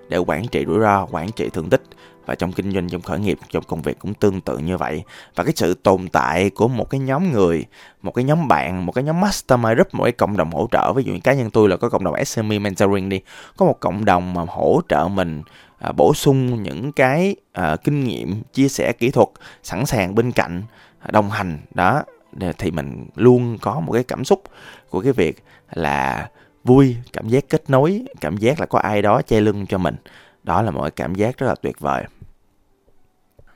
để 0.09 0.19
quản 0.19 0.47
trị 0.47 0.65
rủi 0.67 0.81
ro 0.81 1.07
quản 1.11 1.33
trị 1.33 1.49
thương 1.53 1.71
tích 1.71 1.83
và 2.27 2.35
trong 2.35 2.53
kinh 2.53 2.73
doanh 2.73 2.89
trong 2.89 3.01
khởi 3.01 3.19
nghiệp 3.19 3.39
trong 3.51 3.65
công 3.65 3.83
việc 3.83 3.99
cũng 3.99 4.15
tương 4.15 4.41
tự 4.41 4.59
như 4.59 4.77
vậy. 4.77 5.03
Và 5.35 5.45
cái 5.45 5.53
sự 5.57 5.75
tồn 5.75 6.09
tại 6.09 6.51
của 6.51 6.69
một 6.69 6.91
cái 6.91 7.01
nhóm 7.01 7.33
người 7.33 7.65
một 8.03 8.15
cái 8.15 8.25
nhóm 8.25 8.49
bạn 8.49 8.87
một 8.87 8.93
cái 8.93 9.05
nhóm 9.05 9.21
mastermind 9.21 9.75
group 9.75 9.95
một 9.95 10.05
cái 10.05 10.13
cộng 10.13 10.37
đồng 10.37 10.51
hỗ 10.51 10.69
trợ. 10.71 10.93
Ví 10.93 11.05
dụ 11.05 11.13
như 11.13 11.21
cá 11.25 11.33
nhân 11.33 11.51
tôi 11.51 11.69
là 11.69 11.77
có 11.77 11.89
cộng 11.89 12.05
đồng 12.05 12.25
SME 12.25 12.59
mentoring 12.59 13.09
đi. 13.09 13.21
Có 13.57 13.67
một 13.67 13.81
cộng 13.81 14.05
đồng 14.05 14.35
mà 14.35 14.43
hỗ 14.49 14.81
trợ 14.89 15.09
mình 15.09 15.43
à, 15.79 15.93
bổ 15.93 16.15
sung 16.15 16.63
những 16.63 16.93
cái 16.93 17.37
à, 17.53 17.77
kinh 17.85 18.05
nghiệm 18.05 18.43
chia 18.53 18.69
sẻ 18.69 18.93
kỹ 18.93 19.11
thuật 19.11 19.29
sẵn 19.63 19.87
sàng 19.87 20.15
bên 20.15 20.33
cạnh 20.33 20.63
à, 21.01 21.09
đồng 21.13 21.31
hành. 21.31 21.59
Đó 21.75 22.03
thì 22.59 22.71
mình 22.71 23.07
luôn 23.17 23.59
có 23.61 23.81
một 23.81 23.93
cái 23.93 24.05
cảm 24.05 24.25
xúc 24.25 24.43
của 24.91 25.01
cái 25.01 25.13
việc 25.13 25.43
là 25.73 26.29
vui 26.65 26.97
cảm 27.13 27.29
giác 27.29 27.45
kết 27.49 27.71
nối 27.71 28.03
cảm 28.21 28.37
giác 28.37 28.61
là 28.61 28.67
có 28.67 28.79
ai 28.79 29.03
đó 29.03 29.23
che 29.23 29.41
lưng 29.41 29.67
cho 29.67 29.79
mình 29.79 29.97
đó 30.43 30.63
là 30.63 30.71
một 30.71 30.89
cảm 30.97 31.15
giác 31.15 31.39
rất 31.39 31.47
là 31.47 31.55
tuyệt 31.55 31.81
vời. 31.81 32.05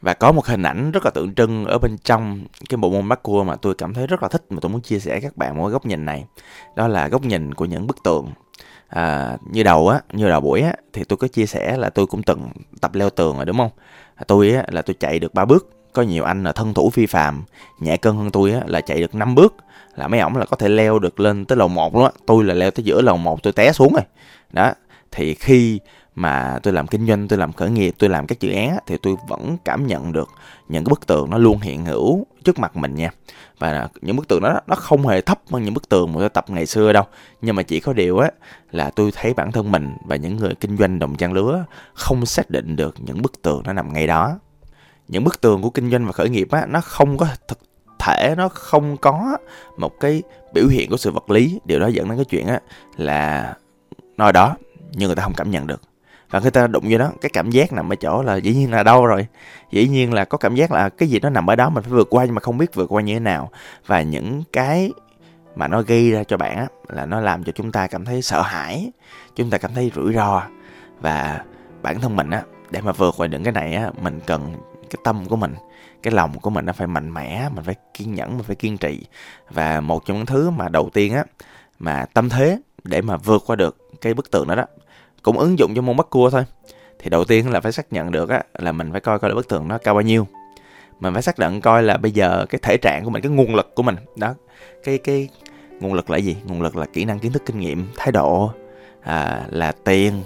Và 0.00 0.14
có 0.14 0.32
một 0.32 0.46
hình 0.46 0.62
ảnh 0.62 0.90
rất 0.90 1.04
là 1.04 1.10
tượng 1.10 1.34
trưng 1.34 1.64
ở 1.64 1.78
bên 1.78 1.98
trong 1.98 2.40
cái 2.68 2.76
bộ 2.76 2.90
môn 2.90 3.08
bắt 3.08 3.22
cua 3.22 3.44
mà 3.44 3.56
tôi 3.56 3.74
cảm 3.74 3.94
thấy 3.94 4.06
rất 4.06 4.22
là 4.22 4.28
thích 4.28 4.44
mà 4.50 4.58
tôi 4.60 4.70
muốn 4.70 4.80
chia 4.80 4.98
sẻ 4.98 5.20
các 5.20 5.36
bạn 5.36 5.56
một 5.56 5.68
góc 5.68 5.86
nhìn 5.86 6.04
này. 6.04 6.24
Đó 6.76 6.88
là 6.88 7.08
góc 7.08 7.22
nhìn 7.24 7.54
của 7.54 7.64
những 7.64 7.86
bức 7.86 8.02
tường 8.04 8.26
à, 8.88 9.36
như 9.50 9.62
đầu 9.62 9.88
á 9.88 10.00
như 10.12 10.28
đầu 10.28 10.40
buổi 10.40 10.60
á 10.60 10.74
thì 10.92 11.04
tôi 11.04 11.16
có 11.16 11.28
chia 11.28 11.46
sẻ 11.46 11.76
là 11.76 11.90
tôi 11.90 12.06
cũng 12.06 12.22
từng 12.22 12.48
tập 12.80 12.94
leo 12.94 13.10
tường 13.10 13.36
rồi 13.36 13.44
đúng 13.44 13.56
không? 13.56 13.70
À, 14.14 14.24
tôi 14.26 14.50
á 14.50 14.64
là 14.68 14.82
tôi 14.82 14.96
chạy 15.00 15.18
được 15.18 15.34
ba 15.34 15.44
bước. 15.44 15.70
Có 15.92 16.02
nhiều 16.02 16.24
anh 16.24 16.44
là 16.44 16.52
thân 16.52 16.74
thủ 16.74 16.90
phi 16.90 17.06
phàm. 17.06 17.44
Nhẹ 17.80 17.96
cân 17.96 18.16
hơn 18.16 18.30
tôi 18.30 18.52
á 18.52 18.60
là 18.66 18.80
chạy 18.80 19.00
được 19.00 19.14
5 19.14 19.34
bước. 19.34 19.54
Là 19.94 20.08
mấy 20.08 20.20
ổng 20.20 20.36
là 20.36 20.46
có 20.46 20.56
thể 20.56 20.68
leo 20.68 20.98
được 20.98 21.20
lên 21.20 21.44
tới 21.44 21.56
lầu 21.56 21.68
một 21.68 21.94
luôn 21.94 22.04
á. 22.04 22.10
Tôi 22.26 22.44
là 22.44 22.54
leo 22.54 22.70
tới 22.70 22.84
giữa 22.84 23.02
lầu 23.02 23.16
một 23.16 23.42
tôi 23.42 23.52
té 23.52 23.72
xuống 23.72 23.92
rồi. 23.92 24.04
Đó 24.52 24.72
thì 25.10 25.34
khi 25.34 25.80
mà 26.16 26.58
tôi 26.62 26.74
làm 26.74 26.86
kinh 26.86 27.06
doanh, 27.06 27.28
tôi 27.28 27.38
làm 27.38 27.52
khởi 27.52 27.70
nghiệp, 27.70 27.94
tôi 27.98 28.10
làm 28.10 28.26
các 28.26 28.40
dự 28.40 28.52
án 28.52 28.78
thì 28.86 28.96
tôi 29.02 29.16
vẫn 29.28 29.56
cảm 29.64 29.86
nhận 29.86 30.12
được 30.12 30.28
những 30.68 30.84
cái 30.84 30.90
bức 30.90 31.06
tường 31.06 31.30
nó 31.30 31.38
luôn 31.38 31.60
hiện 31.60 31.84
hữu 31.84 32.26
trước 32.44 32.58
mặt 32.58 32.76
mình 32.76 32.94
nha. 32.94 33.10
Và 33.58 33.88
những 34.00 34.16
bức 34.16 34.28
tường 34.28 34.42
đó, 34.42 34.60
nó 34.66 34.76
không 34.76 35.06
hề 35.06 35.20
thấp 35.20 35.40
hơn 35.50 35.64
những 35.64 35.74
bức 35.74 35.88
tường 35.88 36.12
mà 36.12 36.20
tôi 36.20 36.28
tập 36.28 36.44
ngày 36.48 36.66
xưa 36.66 36.92
đâu. 36.92 37.04
Nhưng 37.42 37.56
mà 37.56 37.62
chỉ 37.62 37.80
có 37.80 37.92
điều 37.92 38.18
á, 38.18 38.30
là 38.70 38.90
tôi 38.90 39.10
thấy 39.14 39.34
bản 39.34 39.52
thân 39.52 39.72
mình 39.72 39.96
và 40.04 40.16
những 40.16 40.36
người 40.36 40.54
kinh 40.54 40.76
doanh 40.76 40.98
đồng 40.98 41.16
trang 41.16 41.32
lứa 41.32 41.64
không 41.94 42.26
xác 42.26 42.50
định 42.50 42.76
được 42.76 42.94
những 42.98 43.22
bức 43.22 43.42
tường 43.42 43.62
nó 43.64 43.72
nằm 43.72 43.92
ngay 43.92 44.06
đó. 44.06 44.38
Những 45.08 45.24
bức 45.24 45.40
tường 45.40 45.62
của 45.62 45.70
kinh 45.70 45.90
doanh 45.90 46.06
và 46.06 46.12
khởi 46.12 46.28
nghiệp 46.28 46.50
á, 46.50 46.66
nó 46.66 46.80
không 46.80 47.16
có 47.16 47.26
thực 47.48 47.58
thể, 47.98 48.34
nó 48.36 48.48
không 48.48 48.96
có 48.96 49.36
một 49.76 50.00
cái 50.00 50.22
biểu 50.54 50.66
hiện 50.68 50.90
của 50.90 50.96
sự 50.96 51.10
vật 51.10 51.30
lý. 51.30 51.60
Điều 51.64 51.78
đó 51.78 51.86
dẫn 51.86 52.08
đến 52.08 52.18
cái 52.18 52.24
chuyện 52.24 52.46
á, 52.46 52.60
là 52.96 53.54
nói 54.16 54.32
đó, 54.32 54.56
nhưng 54.92 55.08
người 55.08 55.16
ta 55.16 55.22
không 55.22 55.34
cảm 55.36 55.50
nhận 55.50 55.66
được 55.66 55.80
và 56.30 56.40
khi 56.40 56.50
ta 56.50 56.66
đụng 56.66 56.84
vô 56.90 56.98
đó, 56.98 57.12
cái 57.20 57.30
cảm 57.32 57.50
giác 57.50 57.72
nằm 57.72 57.92
ở 57.92 57.96
chỗ 57.96 58.22
là 58.22 58.36
dĩ 58.36 58.54
nhiên 58.54 58.70
là 58.70 58.82
đau 58.82 59.06
rồi. 59.06 59.26
Dĩ 59.70 59.88
nhiên 59.88 60.12
là 60.12 60.24
có 60.24 60.38
cảm 60.38 60.54
giác 60.54 60.72
là 60.72 60.88
cái 60.88 61.08
gì 61.08 61.20
nó 61.20 61.30
nằm 61.30 61.50
ở 61.50 61.56
đó 61.56 61.70
mình 61.70 61.82
phải 61.82 61.92
vượt 61.92 62.06
qua 62.10 62.24
nhưng 62.24 62.34
mà 62.34 62.40
không 62.40 62.58
biết 62.58 62.74
vượt 62.74 62.86
qua 62.92 63.02
như 63.02 63.14
thế 63.14 63.20
nào. 63.20 63.50
Và 63.86 64.02
những 64.02 64.42
cái 64.52 64.92
mà 65.56 65.68
nó 65.68 65.82
gây 65.82 66.10
ra 66.10 66.24
cho 66.24 66.36
bạn 66.36 66.56
á, 66.56 66.66
là 66.88 67.06
nó 67.06 67.20
làm 67.20 67.44
cho 67.44 67.52
chúng 67.52 67.72
ta 67.72 67.86
cảm 67.86 68.04
thấy 68.04 68.22
sợ 68.22 68.42
hãi, 68.42 68.90
chúng 69.36 69.50
ta 69.50 69.58
cảm 69.58 69.74
thấy 69.74 69.92
rủi 69.94 70.14
ro. 70.14 70.42
Và 71.00 71.40
bản 71.82 72.00
thân 72.00 72.16
mình 72.16 72.30
á, 72.30 72.42
để 72.70 72.80
mà 72.80 72.92
vượt 72.92 73.14
qua 73.16 73.26
những 73.26 73.44
cái 73.44 73.52
này 73.52 73.74
á, 73.74 73.90
mình 74.02 74.20
cần 74.26 74.54
cái 74.90 75.00
tâm 75.04 75.26
của 75.26 75.36
mình, 75.36 75.54
cái 76.02 76.12
lòng 76.12 76.38
của 76.40 76.50
mình 76.50 76.66
nó 76.66 76.72
phải 76.72 76.86
mạnh 76.86 77.14
mẽ, 77.14 77.48
mình 77.54 77.64
phải 77.64 77.74
kiên 77.94 78.14
nhẫn, 78.14 78.36
mình 78.36 78.42
phải 78.42 78.56
kiên 78.56 78.78
trì. 78.78 79.06
Và 79.50 79.80
một 79.80 80.06
trong 80.06 80.16
những 80.16 80.26
thứ 80.26 80.50
mà 80.50 80.68
đầu 80.68 80.90
tiên 80.92 81.14
á, 81.14 81.24
mà 81.78 82.04
tâm 82.14 82.28
thế 82.28 82.60
để 82.84 83.02
mà 83.02 83.16
vượt 83.16 83.42
qua 83.46 83.56
được 83.56 83.76
cái 84.00 84.14
bức 84.14 84.30
tường 84.30 84.48
đó 84.48 84.54
đó 84.54 84.64
cũng 85.22 85.38
ứng 85.38 85.58
dụng 85.58 85.74
cho 85.74 85.82
môn 85.82 85.96
bắt 85.96 86.06
cua 86.10 86.30
thôi. 86.30 86.44
Thì 86.98 87.10
đầu 87.10 87.24
tiên 87.24 87.50
là 87.50 87.60
phải 87.60 87.72
xác 87.72 87.92
nhận 87.92 88.10
được 88.10 88.28
á 88.28 88.42
là 88.58 88.72
mình 88.72 88.92
phải 88.92 89.00
coi 89.00 89.18
coi 89.18 89.30
là 89.30 89.34
bức 89.34 89.48
tường 89.48 89.68
nó 89.68 89.78
cao 89.78 89.94
bao 89.94 90.02
nhiêu. 90.02 90.26
Mình 91.00 91.12
phải 91.12 91.22
xác 91.22 91.38
định 91.38 91.60
coi 91.60 91.82
là 91.82 91.96
bây 91.96 92.10
giờ 92.10 92.46
cái 92.48 92.58
thể 92.62 92.76
trạng 92.76 93.04
của 93.04 93.10
mình 93.10 93.22
cái 93.22 93.30
nguồn 93.30 93.54
lực 93.54 93.74
của 93.74 93.82
mình 93.82 93.96
đó 94.16 94.34
cái 94.84 94.98
cái 94.98 95.28
nguồn 95.80 95.94
lực 95.94 96.10
là 96.10 96.16
gì? 96.16 96.36
Nguồn 96.44 96.62
lực 96.62 96.76
là 96.76 96.86
kỹ 96.92 97.04
năng 97.04 97.18
kiến 97.18 97.32
thức 97.32 97.42
kinh 97.46 97.60
nghiệm 97.60 97.88
thái 97.96 98.12
độ 98.12 98.50
à, 99.02 99.46
là 99.50 99.72
tiền 99.84 100.22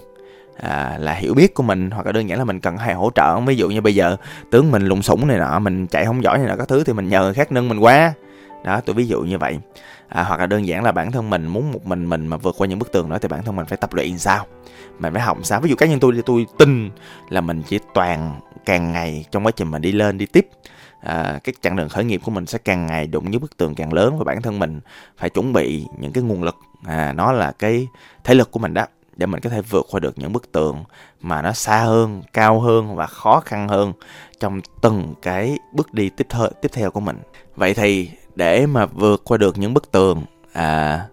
à, 0.56 0.96
là 0.98 1.14
hiểu 1.14 1.34
biết 1.34 1.54
của 1.54 1.62
mình 1.62 1.90
hoặc 1.90 2.06
là 2.06 2.12
đơn 2.12 2.28
giản 2.28 2.38
là 2.38 2.44
mình 2.44 2.60
cần 2.60 2.76
hay 2.76 2.94
hỗ 2.94 3.10
trợ. 3.14 3.40
Ví 3.40 3.56
dụ 3.56 3.68
như 3.68 3.80
bây 3.80 3.94
giờ 3.94 4.16
tướng 4.50 4.70
mình 4.70 4.86
lùng 4.86 5.02
sủng 5.02 5.28
này 5.28 5.38
nọ 5.38 5.58
mình 5.58 5.86
chạy 5.86 6.04
không 6.04 6.22
giỏi 6.22 6.38
này 6.38 6.46
nọ 6.46 6.56
các 6.56 6.68
thứ 6.68 6.84
thì 6.84 6.92
mình 6.92 7.08
nhờ 7.08 7.22
người 7.22 7.34
khác 7.34 7.52
nâng 7.52 7.68
mình 7.68 7.78
qua 7.78 8.12
đó 8.64 8.80
tôi 8.80 8.94
ví 8.94 9.06
dụ 9.06 9.20
như 9.20 9.38
vậy. 9.38 9.58
À, 10.08 10.22
hoặc 10.22 10.40
là 10.40 10.46
đơn 10.46 10.66
giản 10.66 10.84
là 10.84 10.92
bản 10.92 11.12
thân 11.12 11.30
mình 11.30 11.46
muốn 11.46 11.72
một 11.72 11.86
mình 11.86 12.08
mình 12.08 12.26
mà 12.26 12.36
vượt 12.36 12.54
qua 12.58 12.66
những 12.66 12.78
bức 12.78 12.92
tường 12.92 13.10
đó 13.10 13.18
thì 13.18 13.28
bản 13.28 13.44
thân 13.44 13.56
mình 13.56 13.66
phải 13.66 13.78
tập 13.78 13.94
luyện 13.94 14.18
sao? 14.18 14.46
Mình 14.98 15.12
phải 15.12 15.22
học 15.22 15.38
sao? 15.42 15.60
Ví 15.60 15.70
dụ 15.70 15.76
cá 15.76 15.86
nhân 15.86 16.00
tôi 16.00 16.12
thì 16.16 16.22
tôi 16.26 16.46
tin 16.58 16.90
là 17.28 17.40
mình 17.40 17.62
chỉ 17.68 17.78
toàn 17.94 18.40
càng 18.64 18.92
ngày 18.92 19.24
trong 19.30 19.46
quá 19.46 19.52
trình 19.52 19.70
mình 19.70 19.82
đi 19.82 19.92
lên 19.92 20.18
đi 20.18 20.26
tiếp. 20.26 20.48
À, 21.00 21.38
cái 21.44 21.54
chặng 21.62 21.76
đường 21.76 21.88
khởi 21.88 22.04
nghiệp 22.04 22.20
của 22.24 22.30
mình 22.30 22.46
sẽ 22.46 22.58
càng 22.58 22.86
ngày 22.86 23.06
đụng 23.06 23.30
những 23.30 23.40
bức 23.40 23.56
tường 23.56 23.74
càng 23.74 23.92
lớn 23.92 24.18
và 24.18 24.24
bản 24.24 24.42
thân 24.42 24.58
mình 24.58 24.80
phải 25.18 25.30
chuẩn 25.30 25.52
bị 25.52 25.86
những 25.98 26.12
cái 26.12 26.24
nguồn 26.24 26.42
lực 26.42 26.56
à, 26.86 27.12
nó 27.12 27.32
là 27.32 27.52
cái 27.58 27.88
thể 28.24 28.34
lực 28.34 28.50
của 28.50 28.58
mình 28.58 28.74
đó 28.74 28.86
để 29.16 29.26
mình 29.26 29.40
có 29.40 29.50
thể 29.50 29.62
vượt 29.62 29.86
qua 29.90 30.00
được 30.00 30.18
những 30.18 30.32
bức 30.32 30.52
tường 30.52 30.84
mà 31.20 31.42
nó 31.42 31.52
xa 31.52 31.78
hơn, 31.78 32.22
cao 32.32 32.60
hơn 32.60 32.96
và 32.96 33.06
khó 33.06 33.40
khăn 33.40 33.68
hơn 33.68 33.92
trong 34.40 34.60
từng 34.82 35.14
cái 35.22 35.58
bước 35.72 35.94
đi 35.94 36.08
tiếp 36.08 36.26
theo 36.30 36.48
tiếp 36.62 36.68
theo 36.72 36.90
của 36.90 37.00
mình. 37.00 37.18
Vậy 37.56 37.74
thì 37.74 38.10
để 38.40 38.66
mà 38.66 38.86
vượt 38.86 39.22
qua 39.24 39.36
được 39.36 39.58
những 39.58 39.74
bức 39.74 39.92
tường 39.92 40.22
à, 40.52 41.06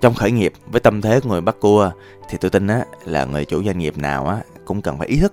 trong 0.00 0.14
khởi 0.14 0.30
nghiệp 0.30 0.52
với 0.66 0.80
tâm 0.80 1.00
thế 1.00 1.20
của 1.20 1.28
người 1.28 1.40
bắt 1.40 1.56
cua 1.60 1.90
thì 2.28 2.38
tôi 2.40 2.50
tin 2.50 2.66
á 2.66 2.84
là 3.04 3.24
người 3.24 3.44
chủ 3.44 3.62
doanh 3.64 3.78
nghiệp 3.78 3.98
nào 3.98 4.26
á 4.26 4.38
cũng 4.64 4.82
cần 4.82 4.98
phải 4.98 5.08
ý 5.08 5.20
thức 5.20 5.32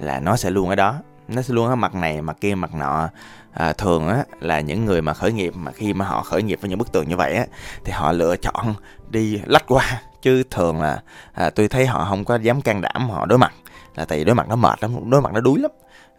là 0.00 0.20
nó 0.20 0.36
sẽ 0.36 0.50
luôn 0.50 0.68
ở 0.68 0.74
đó. 0.74 0.94
Nó 1.28 1.42
sẽ 1.42 1.54
luôn 1.54 1.68
ở 1.68 1.76
mặt 1.76 1.94
này 1.94 2.22
mặt 2.22 2.36
kia 2.40 2.54
mặt 2.54 2.74
nọ. 2.74 3.08
À, 3.52 3.72
thường 3.72 4.08
á 4.08 4.24
là 4.40 4.60
những 4.60 4.84
người 4.84 5.02
mà 5.02 5.14
khởi 5.14 5.32
nghiệp 5.32 5.52
mà 5.56 5.72
khi 5.72 5.94
mà 5.94 6.04
họ 6.04 6.22
khởi 6.22 6.42
nghiệp 6.42 6.58
với 6.60 6.70
những 6.70 6.78
bức 6.78 6.92
tường 6.92 7.08
như 7.08 7.16
vậy 7.16 7.34
á 7.34 7.46
thì 7.84 7.92
họ 7.92 8.12
lựa 8.12 8.36
chọn 8.36 8.74
đi 9.08 9.40
lách 9.46 9.66
qua. 9.66 10.02
Chứ 10.22 10.42
thường 10.50 10.80
là 10.80 11.02
à, 11.32 11.50
tôi 11.50 11.68
thấy 11.68 11.86
họ 11.86 12.06
không 12.08 12.24
có 12.24 12.36
dám 12.36 12.62
can 12.62 12.80
đảm 12.80 13.10
họ 13.10 13.26
đối 13.26 13.38
mặt 13.38 13.52
là 13.94 14.04
tại 14.04 14.18
vì 14.18 14.24
đối 14.24 14.34
mặt 14.34 14.48
nó 14.48 14.56
mệt 14.56 14.82
lắm 14.82 15.10
đối 15.10 15.20
mặt 15.20 15.32
nó 15.32 15.40
đuối 15.40 15.58
lắm 15.60 15.70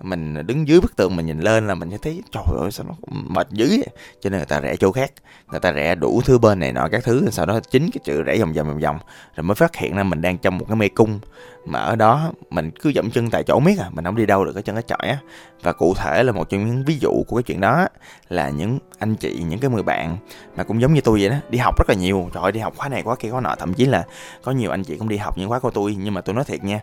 mình 0.04 0.48
đứng 0.48 0.68
dưới 0.68 0.82
bức 0.82 0.96
tường 0.96 1.16
mình 1.16 1.26
nhìn 1.26 1.40
lên 1.40 1.68
là 1.68 1.76
mình 1.76 1.92
sẽ 1.92 1.98
thấy 1.98 2.24
trời 2.32 2.44
ơi 2.62 2.72
sao 2.72 2.86
nó 2.90 2.96
mệt 3.10 3.48
dữ 3.52 3.68
vậy? 3.70 3.88
cho 4.22 4.30
nên 4.30 4.40
người 4.40 4.46
ta 4.46 4.60
rẽ 4.60 4.76
chỗ 4.76 4.92
khác 4.92 5.12
người 5.52 5.60
ta 5.60 5.72
rẽ 5.72 5.96
đủ 5.96 6.22
thứ 6.26 6.38
bên 6.38 6.60
này 6.60 6.74
nọ 6.74 6.88
các 6.92 7.04
thứ 7.04 7.30
sau 7.32 7.46
đó 7.46 7.60
chính 7.72 7.90
cái 7.94 8.02
chữ 8.04 8.22
rẽ 8.22 8.38
vòng 8.38 8.54
vòng 8.54 8.68
vòng 8.68 8.80
vòng 8.80 9.00
rồi 9.36 9.44
mới 9.44 9.56
phát 9.56 9.76
hiện 9.76 9.96
ra 9.96 10.04
mình 10.04 10.22
đang 10.22 10.38
trong 10.38 10.58
một 10.58 10.66
cái 10.68 10.76
mê 10.76 10.88
cung. 10.90 11.20
Mà 11.66 11.80
ở 11.80 11.96
đó 11.96 12.32
mình 12.50 12.72
cứ 12.72 12.92
dậm 12.96 13.12
chân 13.12 13.30
tại 13.30 13.44
chỗ 13.44 13.60
miết 13.60 13.80
à 13.80 13.90
mình 13.92 14.06
không 14.06 14.16
đi 14.16 14.26
đâu 14.26 14.46
được 14.46 14.54
cái 14.54 14.64
chân 14.64 14.76
cái 14.76 14.84
chọi 14.88 15.10
á. 15.10 15.18
Và 15.64 15.74
cụ 15.74 15.94
thể 15.94 16.24
là 16.24 16.32
một 16.32 16.50
trong 16.50 16.66
những 16.66 16.84
ví 16.86 16.98
dụ 17.00 17.24
của 17.28 17.36
cái 17.36 17.44
chuyện 17.44 17.62
đó 17.62 17.88
là 18.30 18.50
những 18.50 18.80
anh 19.00 19.16
chị 19.16 19.44
những 19.50 19.60
cái 19.60 19.72
người 19.72 19.84
bạn 19.84 20.18
mà 20.56 20.64
cũng 20.64 20.82
giống 20.82 20.94
như 20.94 21.02
tôi 21.02 21.20
vậy 21.20 21.30
đó 21.30 21.36
đi 21.50 21.58
học 21.58 21.76
rất 21.78 21.90
là 21.90 21.96
nhiều. 21.96 22.30
Trời 22.34 22.44
ơi, 22.44 22.52
đi 22.52 22.60
học 22.60 22.74
khóa 22.78 22.90
này 22.90 23.04
khóa 23.04 23.16
kia 23.16 23.30
khóa 23.30 23.42
nọ 23.42 23.56
thậm 23.60 23.74
chí 23.74 23.86
là 23.86 24.06
có 24.44 24.52
nhiều 24.52 24.72
anh 24.72 24.84
chị 24.84 24.98
cũng 24.98 25.10
đi 25.10 25.18
học 25.18 25.38
những 25.38 25.50
khóa 25.50 25.60
của 25.60 25.72
tôi 25.72 25.96
nhưng 26.00 26.14
mà 26.14 26.22
tôi 26.22 26.36
nói 26.36 26.44
thiệt 26.44 26.64
nha 26.64 26.80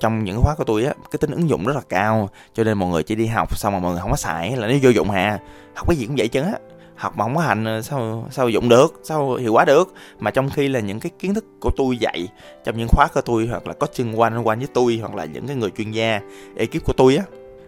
trong 0.00 0.24
những 0.24 0.40
khóa 0.42 0.54
của 0.54 0.64
tôi 0.64 0.84
á 0.84 0.94
cái 1.10 1.18
tính 1.18 1.30
ứng 1.30 1.48
dụng 1.48 1.66
rất 1.66 1.76
là 1.76 1.82
cao 1.88 2.28
cho 2.54 2.64
nên 2.64 2.78
mọi 2.78 2.90
người 2.90 3.02
chỉ 3.02 3.14
đi 3.14 3.26
học 3.26 3.58
xong 3.58 3.72
mà 3.72 3.78
mọi 3.78 3.92
người 3.92 4.00
không 4.00 4.10
có 4.10 4.16
xài 4.16 4.56
là 4.56 4.66
nó 4.66 4.74
vô 4.82 4.90
dụng 4.90 5.10
hà 5.10 5.38
học 5.74 5.88
cái 5.88 5.96
gì 5.96 6.06
cũng 6.06 6.16
vậy 6.18 6.28
chứ 6.28 6.42
á. 6.42 6.52
Học 6.96 7.16
mà 7.16 7.24
không 7.24 7.36
có 7.36 7.40
hành 7.40 7.64
ờ, 7.64 7.82
sao 7.82 8.26
sao 8.30 8.48
dụng 8.48 8.68
được 8.68 9.00
sao 9.02 9.34
hiệu 9.34 9.52
quả 9.52 9.64
được? 9.64 9.94
Mà 10.18 10.30
trong 10.30 10.50
khi 10.50 10.68
là 10.68 10.80
những 10.80 11.00
cái 11.00 11.10
kiến 11.18 11.34
thức 11.34 11.44
của 11.60 11.70
tôi 11.76 11.96
dạy 11.96 12.28
trong 12.64 12.78
những 12.78 12.88
khóa 12.88 13.08
của 13.14 13.20
tôi 13.20 13.46
hoặc 13.46 13.66
là 13.66 13.72
có 13.72 13.86
chân 13.92 14.20
quanh 14.20 14.42
quanh 14.42 14.58
với 14.58 14.68
tôi 14.74 14.98
hoặc 15.00 15.14
là 15.14 15.24
những 15.24 15.46
cái 15.46 15.56
người 15.56 15.70
chuyên 15.70 15.90
gia 15.90 16.20
ekip 16.56 16.84
của 16.84 16.92
tôi 16.92 17.16
á 17.16 17.24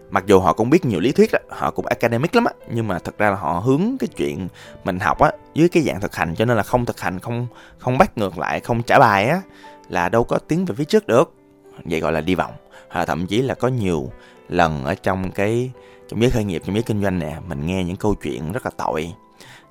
mặc 0.09 0.23
dù 0.27 0.39
họ 0.39 0.53
cũng 0.53 0.69
biết 0.69 0.85
nhiều 0.85 0.99
lý 0.99 1.11
thuyết 1.11 1.31
đó, 1.31 1.39
họ 1.49 1.71
cũng 1.71 1.85
academic 1.85 2.35
lắm 2.35 2.45
á 2.45 2.53
nhưng 2.71 2.87
mà 2.87 2.99
thật 2.99 3.17
ra 3.17 3.29
là 3.29 3.35
họ 3.35 3.59
hướng 3.59 3.81
cái 3.99 4.07
chuyện 4.07 4.47
mình 4.83 4.99
học 4.99 5.19
á 5.19 5.31
dưới 5.53 5.69
cái 5.69 5.83
dạng 5.83 6.01
thực 6.01 6.15
hành 6.15 6.35
cho 6.35 6.45
nên 6.45 6.57
là 6.57 6.63
không 6.63 6.85
thực 6.85 6.99
hành 6.99 7.19
không 7.19 7.47
không 7.77 7.97
bắt 7.97 8.17
ngược 8.17 8.37
lại 8.37 8.59
không 8.59 8.83
trả 8.83 8.99
bài 8.99 9.27
á 9.27 9.41
là 9.89 10.09
đâu 10.09 10.23
có 10.23 10.39
tiến 10.47 10.65
về 10.65 10.75
phía 10.75 10.83
trước 10.83 11.07
được 11.07 11.33
vậy 11.85 11.99
gọi 11.99 12.11
là 12.11 12.21
đi 12.21 12.35
vòng 12.35 12.53
hoặc 12.89 13.05
thậm 13.05 13.27
chí 13.27 13.41
là 13.41 13.55
có 13.55 13.67
nhiều 13.67 14.11
lần 14.49 14.83
ở 14.83 14.95
trong 14.95 15.31
cái 15.31 15.71
trong 16.09 16.21
giới 16.21 16.31
khởi 16.31 16.43
nghiệp 16.43 16.61
trong 16.65 16.75
giới 16.75 16.83
kinh 16.83 17.01
doanh 17.01 17.19
nè 17.19 17.37
mình 17.47 17.65
nghe 17.65 17.83
những 17.83 17.95
câu 17.95 18.15
chuyện 18.15 18.51
rất 18.51 18.65
là 18.65 18.71
tội. 18.77 19.13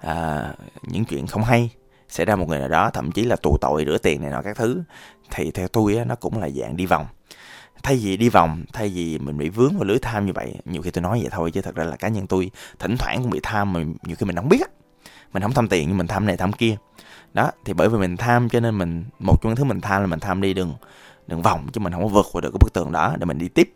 À, 0.00 0.52
những 0.82 1.04
chuyện 1.04 1.26
không 1.26 1.44
hay 1.44 1.70
xảy 2.08 2.26
ra 2.26 2.36
một 2.36 2.48
người 2.48 2.58
nào 2.58 2.68
đó 2.68 2.90
thậm 2.90 3.12
chí 3.12 3.24
là 3.24 3.36
tù 3.36 3.56
tội 3.60 3.84
rửa 3.86 3.98
tiền 3.98 4.22
này 4.22 4.30
nọ 4.30 4.42
các 4.42 4.56
thứ 4.56 4.82
thì 5.30 5.50
theo 5.50 5.68
tôi 5.68 5.96
á, 5.96 6.04
nó 6.04 6.14
cũng 6.14 6.38
là 6.38 6.48
dạng 6.50 6.76
đi 6.76 6.86
vòng 6.86 7.06
thay 7.82 7.96
vì 7.96 8.16
đi 8.16 8.28
vòng 8.28 8.64
thay 8.72 8.88
vì 8.88 9.18
mình 9.18 9.38
bị 9.38 9.48
vướng 9.48 9.76
vào 9.76 9.84
lưới 9.84 9.98
tham 9.98 10.26
như 10.26 10.32
vậy 10.32 10.54
nhiều 10.64 10.82
khi 10.82 10.90
tôi 10.90 11.02
nói 11.02 11.18
vậy 11.20 11.28
thôi 11.32 11.50
chứ 11.50 11.60
thật 11.60 11.74
ra 11.74 11.84
là 11.84 11.96
cá 11.96 12.08
nhân 12.08 12.26
tôi 12.26 12.50
thỉnh 12.78 12.96
thoảng 12.98 13.22
cũng 13.22 13.30
bị 13.30 13.40
tham 13.42 13.72
mà 13.72 13.80
nhiều 13.80 14.16
khi 14.16 14.26
mình 14.26 14.36
không 14.36 14.48
biết. 14.48 14.60
Á 14.60 14.68
mình 15.32 15.42
không 15.42 15.52
tham 15.52 15.68
tiền 15.68 15.88
nhưng 15.88 15.98
mình 15.98 16.06
tham 16.06 16.26
này 16.26 16.36
tham 16.36 16.52
kia. 16.52 16.76
Đó 17.34 17.50
thì 17.64 17.72
bởi 17.72 17.88
vì 17.88 17.98
mình 17.98 18.16
tham 18.16 18.48
cho 18.48 18.60
nên 18.60 18.78
mình 18.78 19.04
một 19.18 19.42
trong 19.42 19.50
những 19.50 19.56
thứ 19.56 19.64
mình 19.64 19.80
tham 19.80 20.00
là 20.00 20.06
mình 20.06 20.20
tham 20.20 20.40
đi 20.40 20.54
đường 20.54 20.74
đường 21.26 21.42
vòng 21.42 21.66
chứ 21.72 21.80
mình 21.80 21.92
không 21.92 22.02
có 22.02 22.08
vượt 22.08 22.26
qua 22.32 22.40
được 22.40 22.50
cái 22.50 22.58
bức 22.60 22.72
tường 22.72 22.92
đó 22.92 23.14
để 23.18 23.24
mình 23.24 23.38
đi 23.38 23.48
tiếp. 23.48 23.72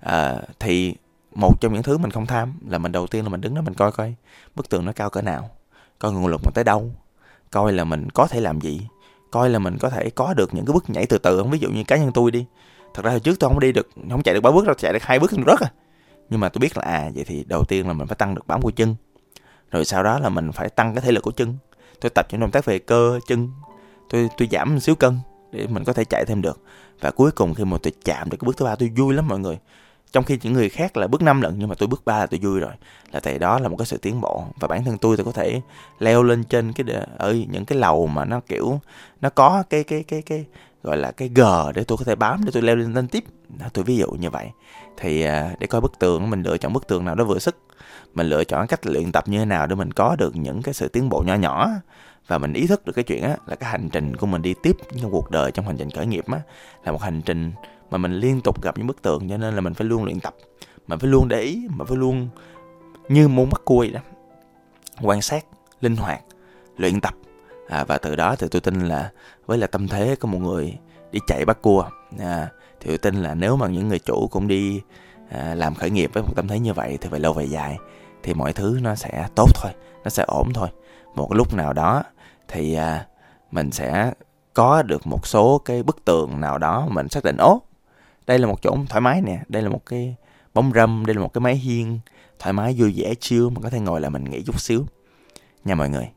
À, 0.00 0.36
thì 0.60 0.94
một 1.34 1.60
trong 1.60 1.72
những 1.72 1.82
thứ 1.82 1.98
mình 1.98 2.10
không 2.10 2.26
tham 2.26 2.52
là 2.68 2.78
mình 2.78 2.92
đầu 2.92 3.06
tiên 3.06 3.24
là 3.24 3.28
mình 3.28 3.40
đứng 3.40 3.54
đó 3.54 3.62
mình 3.62 3.74
coi 3.74 3.92
coi 3.92 4.14
bức 4.54 4.68
tường 4.68 4.84
nó 4.84 4.92
cao 4.92 5.10
cỡ 5.10 5.22
nào 5.22 5.50
coi 5.98 6.12
nguồn 6.12 6.26
lực 6.26 6.40
mình 6.44 6.52
tới 6.54 6.64
đâu 6.64 6.90
coi 7.50 7.72
là 7.72 7.84
mình 7.84 8.10
có 8.10 8.26
thể 8.26 8.40
làm 8.40 8.60
gì 8.60 8.80
coi 9.30 9.50
là 9.50 9.58
mình 9.58 9.78
có 9.78 9.90
thể 9.90 10.10
có 10.10 10.34
được 10.34 10.54
những 10.54 10.66
cái 10.66 10.74
bước 10.74 10.90
nhảy 10.90 11.06
từ 11.06 11.18
từ 11.18 11.38
không? 11.38 11.50
Ví 11.50 11.58
dụ 11.58 11.70
như 11.70 11.84
cá 11.84 11.96
nhân 11.96 12.10
tôi 12.14 12.30
đi 12.30 12.46
thật 12.94 13.04
ra 13.04 13.10
hồi 13.10 13.20
trước 13.20 13.40
tôi 13.40 13.50
không 13.50 13.60
đi 13.60 13.72
được 13.72 13.88
không 14.10 14.22
chạy 14.22 14.34
được 14.34 14.40
ba 14.40 14.50
bước 14.50 14.66
đâu 14.66 14.74
chạy 14.74 14.92
được 14.92 15.02
hai 15.02 15.18
bước 15.18 15.30
rất 15.46 15.60
à. 15.60 15.72
Nhưng 16.30 16.40
mà 16.40 16.48
tôi 16.48 16.60
biết 16.60 16.76
là 16.76 16.82
à 16.82 17.10
vậy 17.14 17.24
thì 17.24 17.44
đầu 17.44 17.64
tiên 17.64 17.86
là 17.86 17.92
mình 17.92 18.06
phải 18.06 18.16
tăng 18.16 18.34
được 18.34 18.46
bám 18.46 18.62
của 18.62 18.70
chân 18.70 18.94
rồi 19.70 19.84
sau 19.84 20.02
đó 20.02 20.18
là 20.18 20.28
mình 20.28 20.52
phải 20.52 20.68
tăng 20.68 20.94
cái 20.94 21.02
thể 21.02 21.12
lực 21.12 21.22
của 21.22 21.30
chân. 21.30 21.54
Tôi 22.00 22.10
tập 22.10 22.26
những 22.30 22.40
động 22.40 22.50
tác 22.50 22.64
về 22.64 22.78
cơ 22.78 23.20
chân 23.26 23.50
tôi 24.10 24.28
tôi 24.38 24.48
giảm 24.50 24.74
một 24.74 24.80
xíu 24.80 24.94
cân 24.94 25.18
để 25.52 25.66
mình 25.66 25.84
có 25.84 25.92
thể 25.92 26.04
chạy 26.04 26.24
thêm 26.24 26.42
được. 26.42 26.60
Và 27.00 27.10
cuối 27.10 27.30
cùng 27.30 27.54
khi 27.54 27.64
mà 27.64 27.76
tôi 27.82 27.92
chạm 28.04 28.30
được 28.30 28.36
cái 28.40 28.46
bước 28.46 28.56
thứ 28.56 28.64
ba 28.64 28.74
tôi 28.74 28.92
vui 28.96 29.14
lắm 29.14 29.28
mọi 29.28 29.38
người. 29.38 29.58
Trong 30.12 30.24
khi 30.24 30.38
những 30.42 30.52
người 30.52 30.68
khác 30.68 30.96
là 30.96 31.06
bước 31.06 31.22
năm 31.22 31.40
lần 31.40 31.54
nhưng 31.58 31.68
mà 31.68 31.74
tôi 31.74 31.86
bước 31.86 32.02
ba 32.04 32.18
là 32.18 32.26
tôi 32.26 32.40
vui 32.42 32.60
rồi. 32.60 32.72
Là 33.12 33.20
tại 33.20 33.38
đó 33.38 33.58
là 33.58 33.68
một 33.68 33.76
cái 33.76 33.86
sự 33.86 33.96
tiến 33.96 34.20
bộ. 34.20 34.44
Và 34.60 34.68
bản 34.68 34.84
thân 34.84 34.98
tôi 34.98 35.16
tôi 35.16 35.24
có 35.24 35.32
thể 35.32 35.60
leo 35.98 36.22
lên 36.22 36.44
trên 36.44 36.72
cái 36.72 36.86
ở 37.18 37.36
những 37.50 37.64
cái 37.64 37.78
lầu 37.78 38.06
mà 38.06 38.24
nó 38.24 38.40
kiểu 38.48 38.80
nó 39.20 39.30
có 39.30 39.62
cái 39.70 39.84
cái 39.84 40.02
cái 40.02 40.22
cái 40.22 40.44
gọi 40.82 40.96
là 40.96 41.10
cái 41.10 41.30
gờ 41.34 41.72
để 41.72 41.84
tôi 41.84 41.98
có 41.98 42.04
thể 42.04 42.14
bám 42.14 42.44
để 42.44 42.50
tôi 42.54 42.62
leo 42.62 42.76
lên 42.76 42.94
lên 42.94 43.08
tiếp. 43.08 43.24
Đó, 43.58 43.66
tôi 43.72 43.84
ví 43.84 43.96
dụ 43.96 44.10
như 44.10 44.30
vậy 44.30 44.50
thì 44.96 45.22
à, 45.22 45.54
để 45.58 45.66
coi 45.66 45.80
bức 45.80 45.98
tường 45.98 46.30
mình 46.30 46.42
lựa 46.42 46.58
chọn 46.58 46.72
bức 46.72 46.86
tường 46.86 47.04
nào 47.04 47.14
đó 47.14 47.24
vừa 47.24 47.38
sức. 47.38 47.56
Mình 48.14 48.26
lựa 48.26 48.44
chọn 48.44 48.66
cách 48.66 48.86
luyện 48.86 49.12
tập 49.12 49.28
như 49.28 49.38
thế 49.38 49.44
nào 49.44 49.66
để 49.66 49.74
mình 49.74 49.92
có 49.92 50.16
được 50.18 50.36
những 50.36 50.62
cái 50.62 50.74
sự 50.74 50.88
tiến 50.88 51.08
bộ 51.08 51.22
nhỏ 51.26 51.34
nhỏ 51.34 51.68
và 52.26 52.38
mình 52.38 52.52
ý 52.52 52.66
thức 52.66 52.84
được 52.86 52.92
cái 52.92 53.04
chuyện 53.04 53.22
á 53.22 53.36
là 53.46 53.56
cái 53.56 53.70
hành 53.70 53.88
trình 53.88 54.16
của 54.16 54.26
mình 54.26 54.42
đi 54.42 54.54
tiếp 54.62 54.76
trong 55.02 55.10
cuộc 55.10 55.30
đời 55.30 55.50
trong 55.50 55.66
hành 55.66 55.76
trình 55.76 55.90
khởi 55.90 56.06
nghiệp 56.06 56.24
á 56.32 56.40
là 56.84 56.92
một 56.92 57.02
hành 57.02 57.22
trình 57.22 57.52
mà 57.90 57.98
mình 57.98 58.12
liên 58.12 58.40
tục 58.40 58.62
gặp 58.62 58.78
những 58.78 58.86
bức 58.86 59.02
tường. 59.02 59.28
Cho 59.28 59.36
nên 59.36 59.54
là 59.54 59.60
mình 59.60 59.74
phải 59.74 59.86
luôn 59.86 60.04
luyện 60.04 60.20
tập. 60.20 60.34
Mình 60.86 60.98
phải 60.98 61.10
luôn 61.10 61.28
để 61.28 61.40
ý 61.40 61.66
mình 61.70 61.86
phải 61.86 61.96
luôn 61.96 62.28
như 63.08 63.28
muốn 63.28 63.50
bắt 63.50 63.60
cua 63.64 63.86
đó 63.92 64.00
quan 65.02 65.22
sát 65.22 65.44
linh 65.80 65.96
hoạt 65.96 66.20
luyện 66.76 67.00
tập. 67.00 67.14
À, 67.68 67.84
và 67.84 67.98
từ 67.98 68.16
đó 68.16 68.36
thì 68.36 68.46
tôi 68.50 68.60
tin 68.60 68.80
là 68.80 69.10
với 69.46 69.58
là 69.58 69.66
tâm 69.66 69.88
thế 69.88 70.16
của 70.20 70.28
một 70.28 70.38
người 70.38 70.78
đi 71.12 71.20
chạy 71.26 71.44
bắt 71.44 71.62
cua 71.62 71.90
à, 72.18 72.48
thì 72.86 72.90
tôi 72.90 72.98
tin 72.98 73.22
là 73.22 73.34
nếu 73.34 73.56
mà 73.56 73.66
những 73.66 73.88
người 73.88 73.98
chủ 73.98 74.28
cũng 74.30 74.48
đi 74.48 74.80
à, 75.30 75.54
làm 75.54 75.74
khởi 75.74 75.90
nghiệp 75.90 76.10
với 76.14 76.22
một 76.22 76.32
tâm 76.36 76.48
thế 76.48 76.58
như 76.58 76.72
vậy 76.72 76.98
thì 77.00 77.08
về 77.08 77.18
lâu 77.18 77.32
về 77.32 77.44
dài 77.44 77.78
thì 78.22 78.34
mọi 78.34 78.52
thứ 78.52 78.78
nó 78.82 78.94
sẽ 78.94 79.28
tốt 79.34 79.46
thôi 79.54 79.72
nó 80.04 80.10
sẽ 80.10 80.24
ổn 80.26 80.52
thôi. 80.52 80.68
Một 81.14 81.34
lúc 81.34 81.54
nào 81.54 81.72
đó 81.72 82.02
thì 82.48 82.74
à, 82.74 83.06
mình 83.50 83.70
sẽ 83.70 84.12
có 84.54 84.82
được 84.82 85.06
một 85.06 85.26
số 85.26 85.58
cái 85.64 85.82
bức 85.82 86.04
tường 86.04 86.40
nào 86.40 86.58
đó 86.58 86.88
mình 86.90 87.08
xác 87.08 87.24
định 87.24 87.36
ố 87.36 87.62
đây 88.26 88.38
là 88.38 88.46
một 88.46 88.62
chỗ 88.62 88.76
thoải 88.88 89.00
mái 89.00 89.20
nè 89.20 89.40
đây 89.48 89.62
là 89.62 89.68
một 89.68 89.86
cái 89.86 90.16
bóng 90.54 90.72
râm 90.74 91.06
đây 91.06 91.14
là 91.14 91.20
một 91.20 91.32
cái 91.32 91.40
máy 91.40 91.54
hiên 91.54 92.00
thoải 92.38 92.52
mái 92.52 92.74
vui 92.78 92.94
vẻ 92.96 93.14
chiêu 93.20 93.50
mà 93.50 93.60
có 93.62 93.70
thể 93.70 93.80
ngồi 93.80 94.00
là 94.00 94.08
mình 94.08 94.24
nghỉ 94.24 94.42
chút 94.42 94.60
xíu. 94.60 94.86
Nha 95.64 95.74
mọi 95.74 95.88
người 95.88 96.10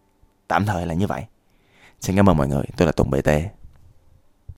tạm 0.48 0.66
thời 0.66 0.86
là 0.86 0.94
như 0.94 1.08
vậy. 1.08 1.26
Xin 2.02 2.16
cảm 2.16 2.30
ơn 2.30 2.38
mọi 2.38 2.48
người 2.48 2.64
tôi 2.78 2.86
là 2.86 2.92
tùng 2.92 3.12
bt 3.12 3.30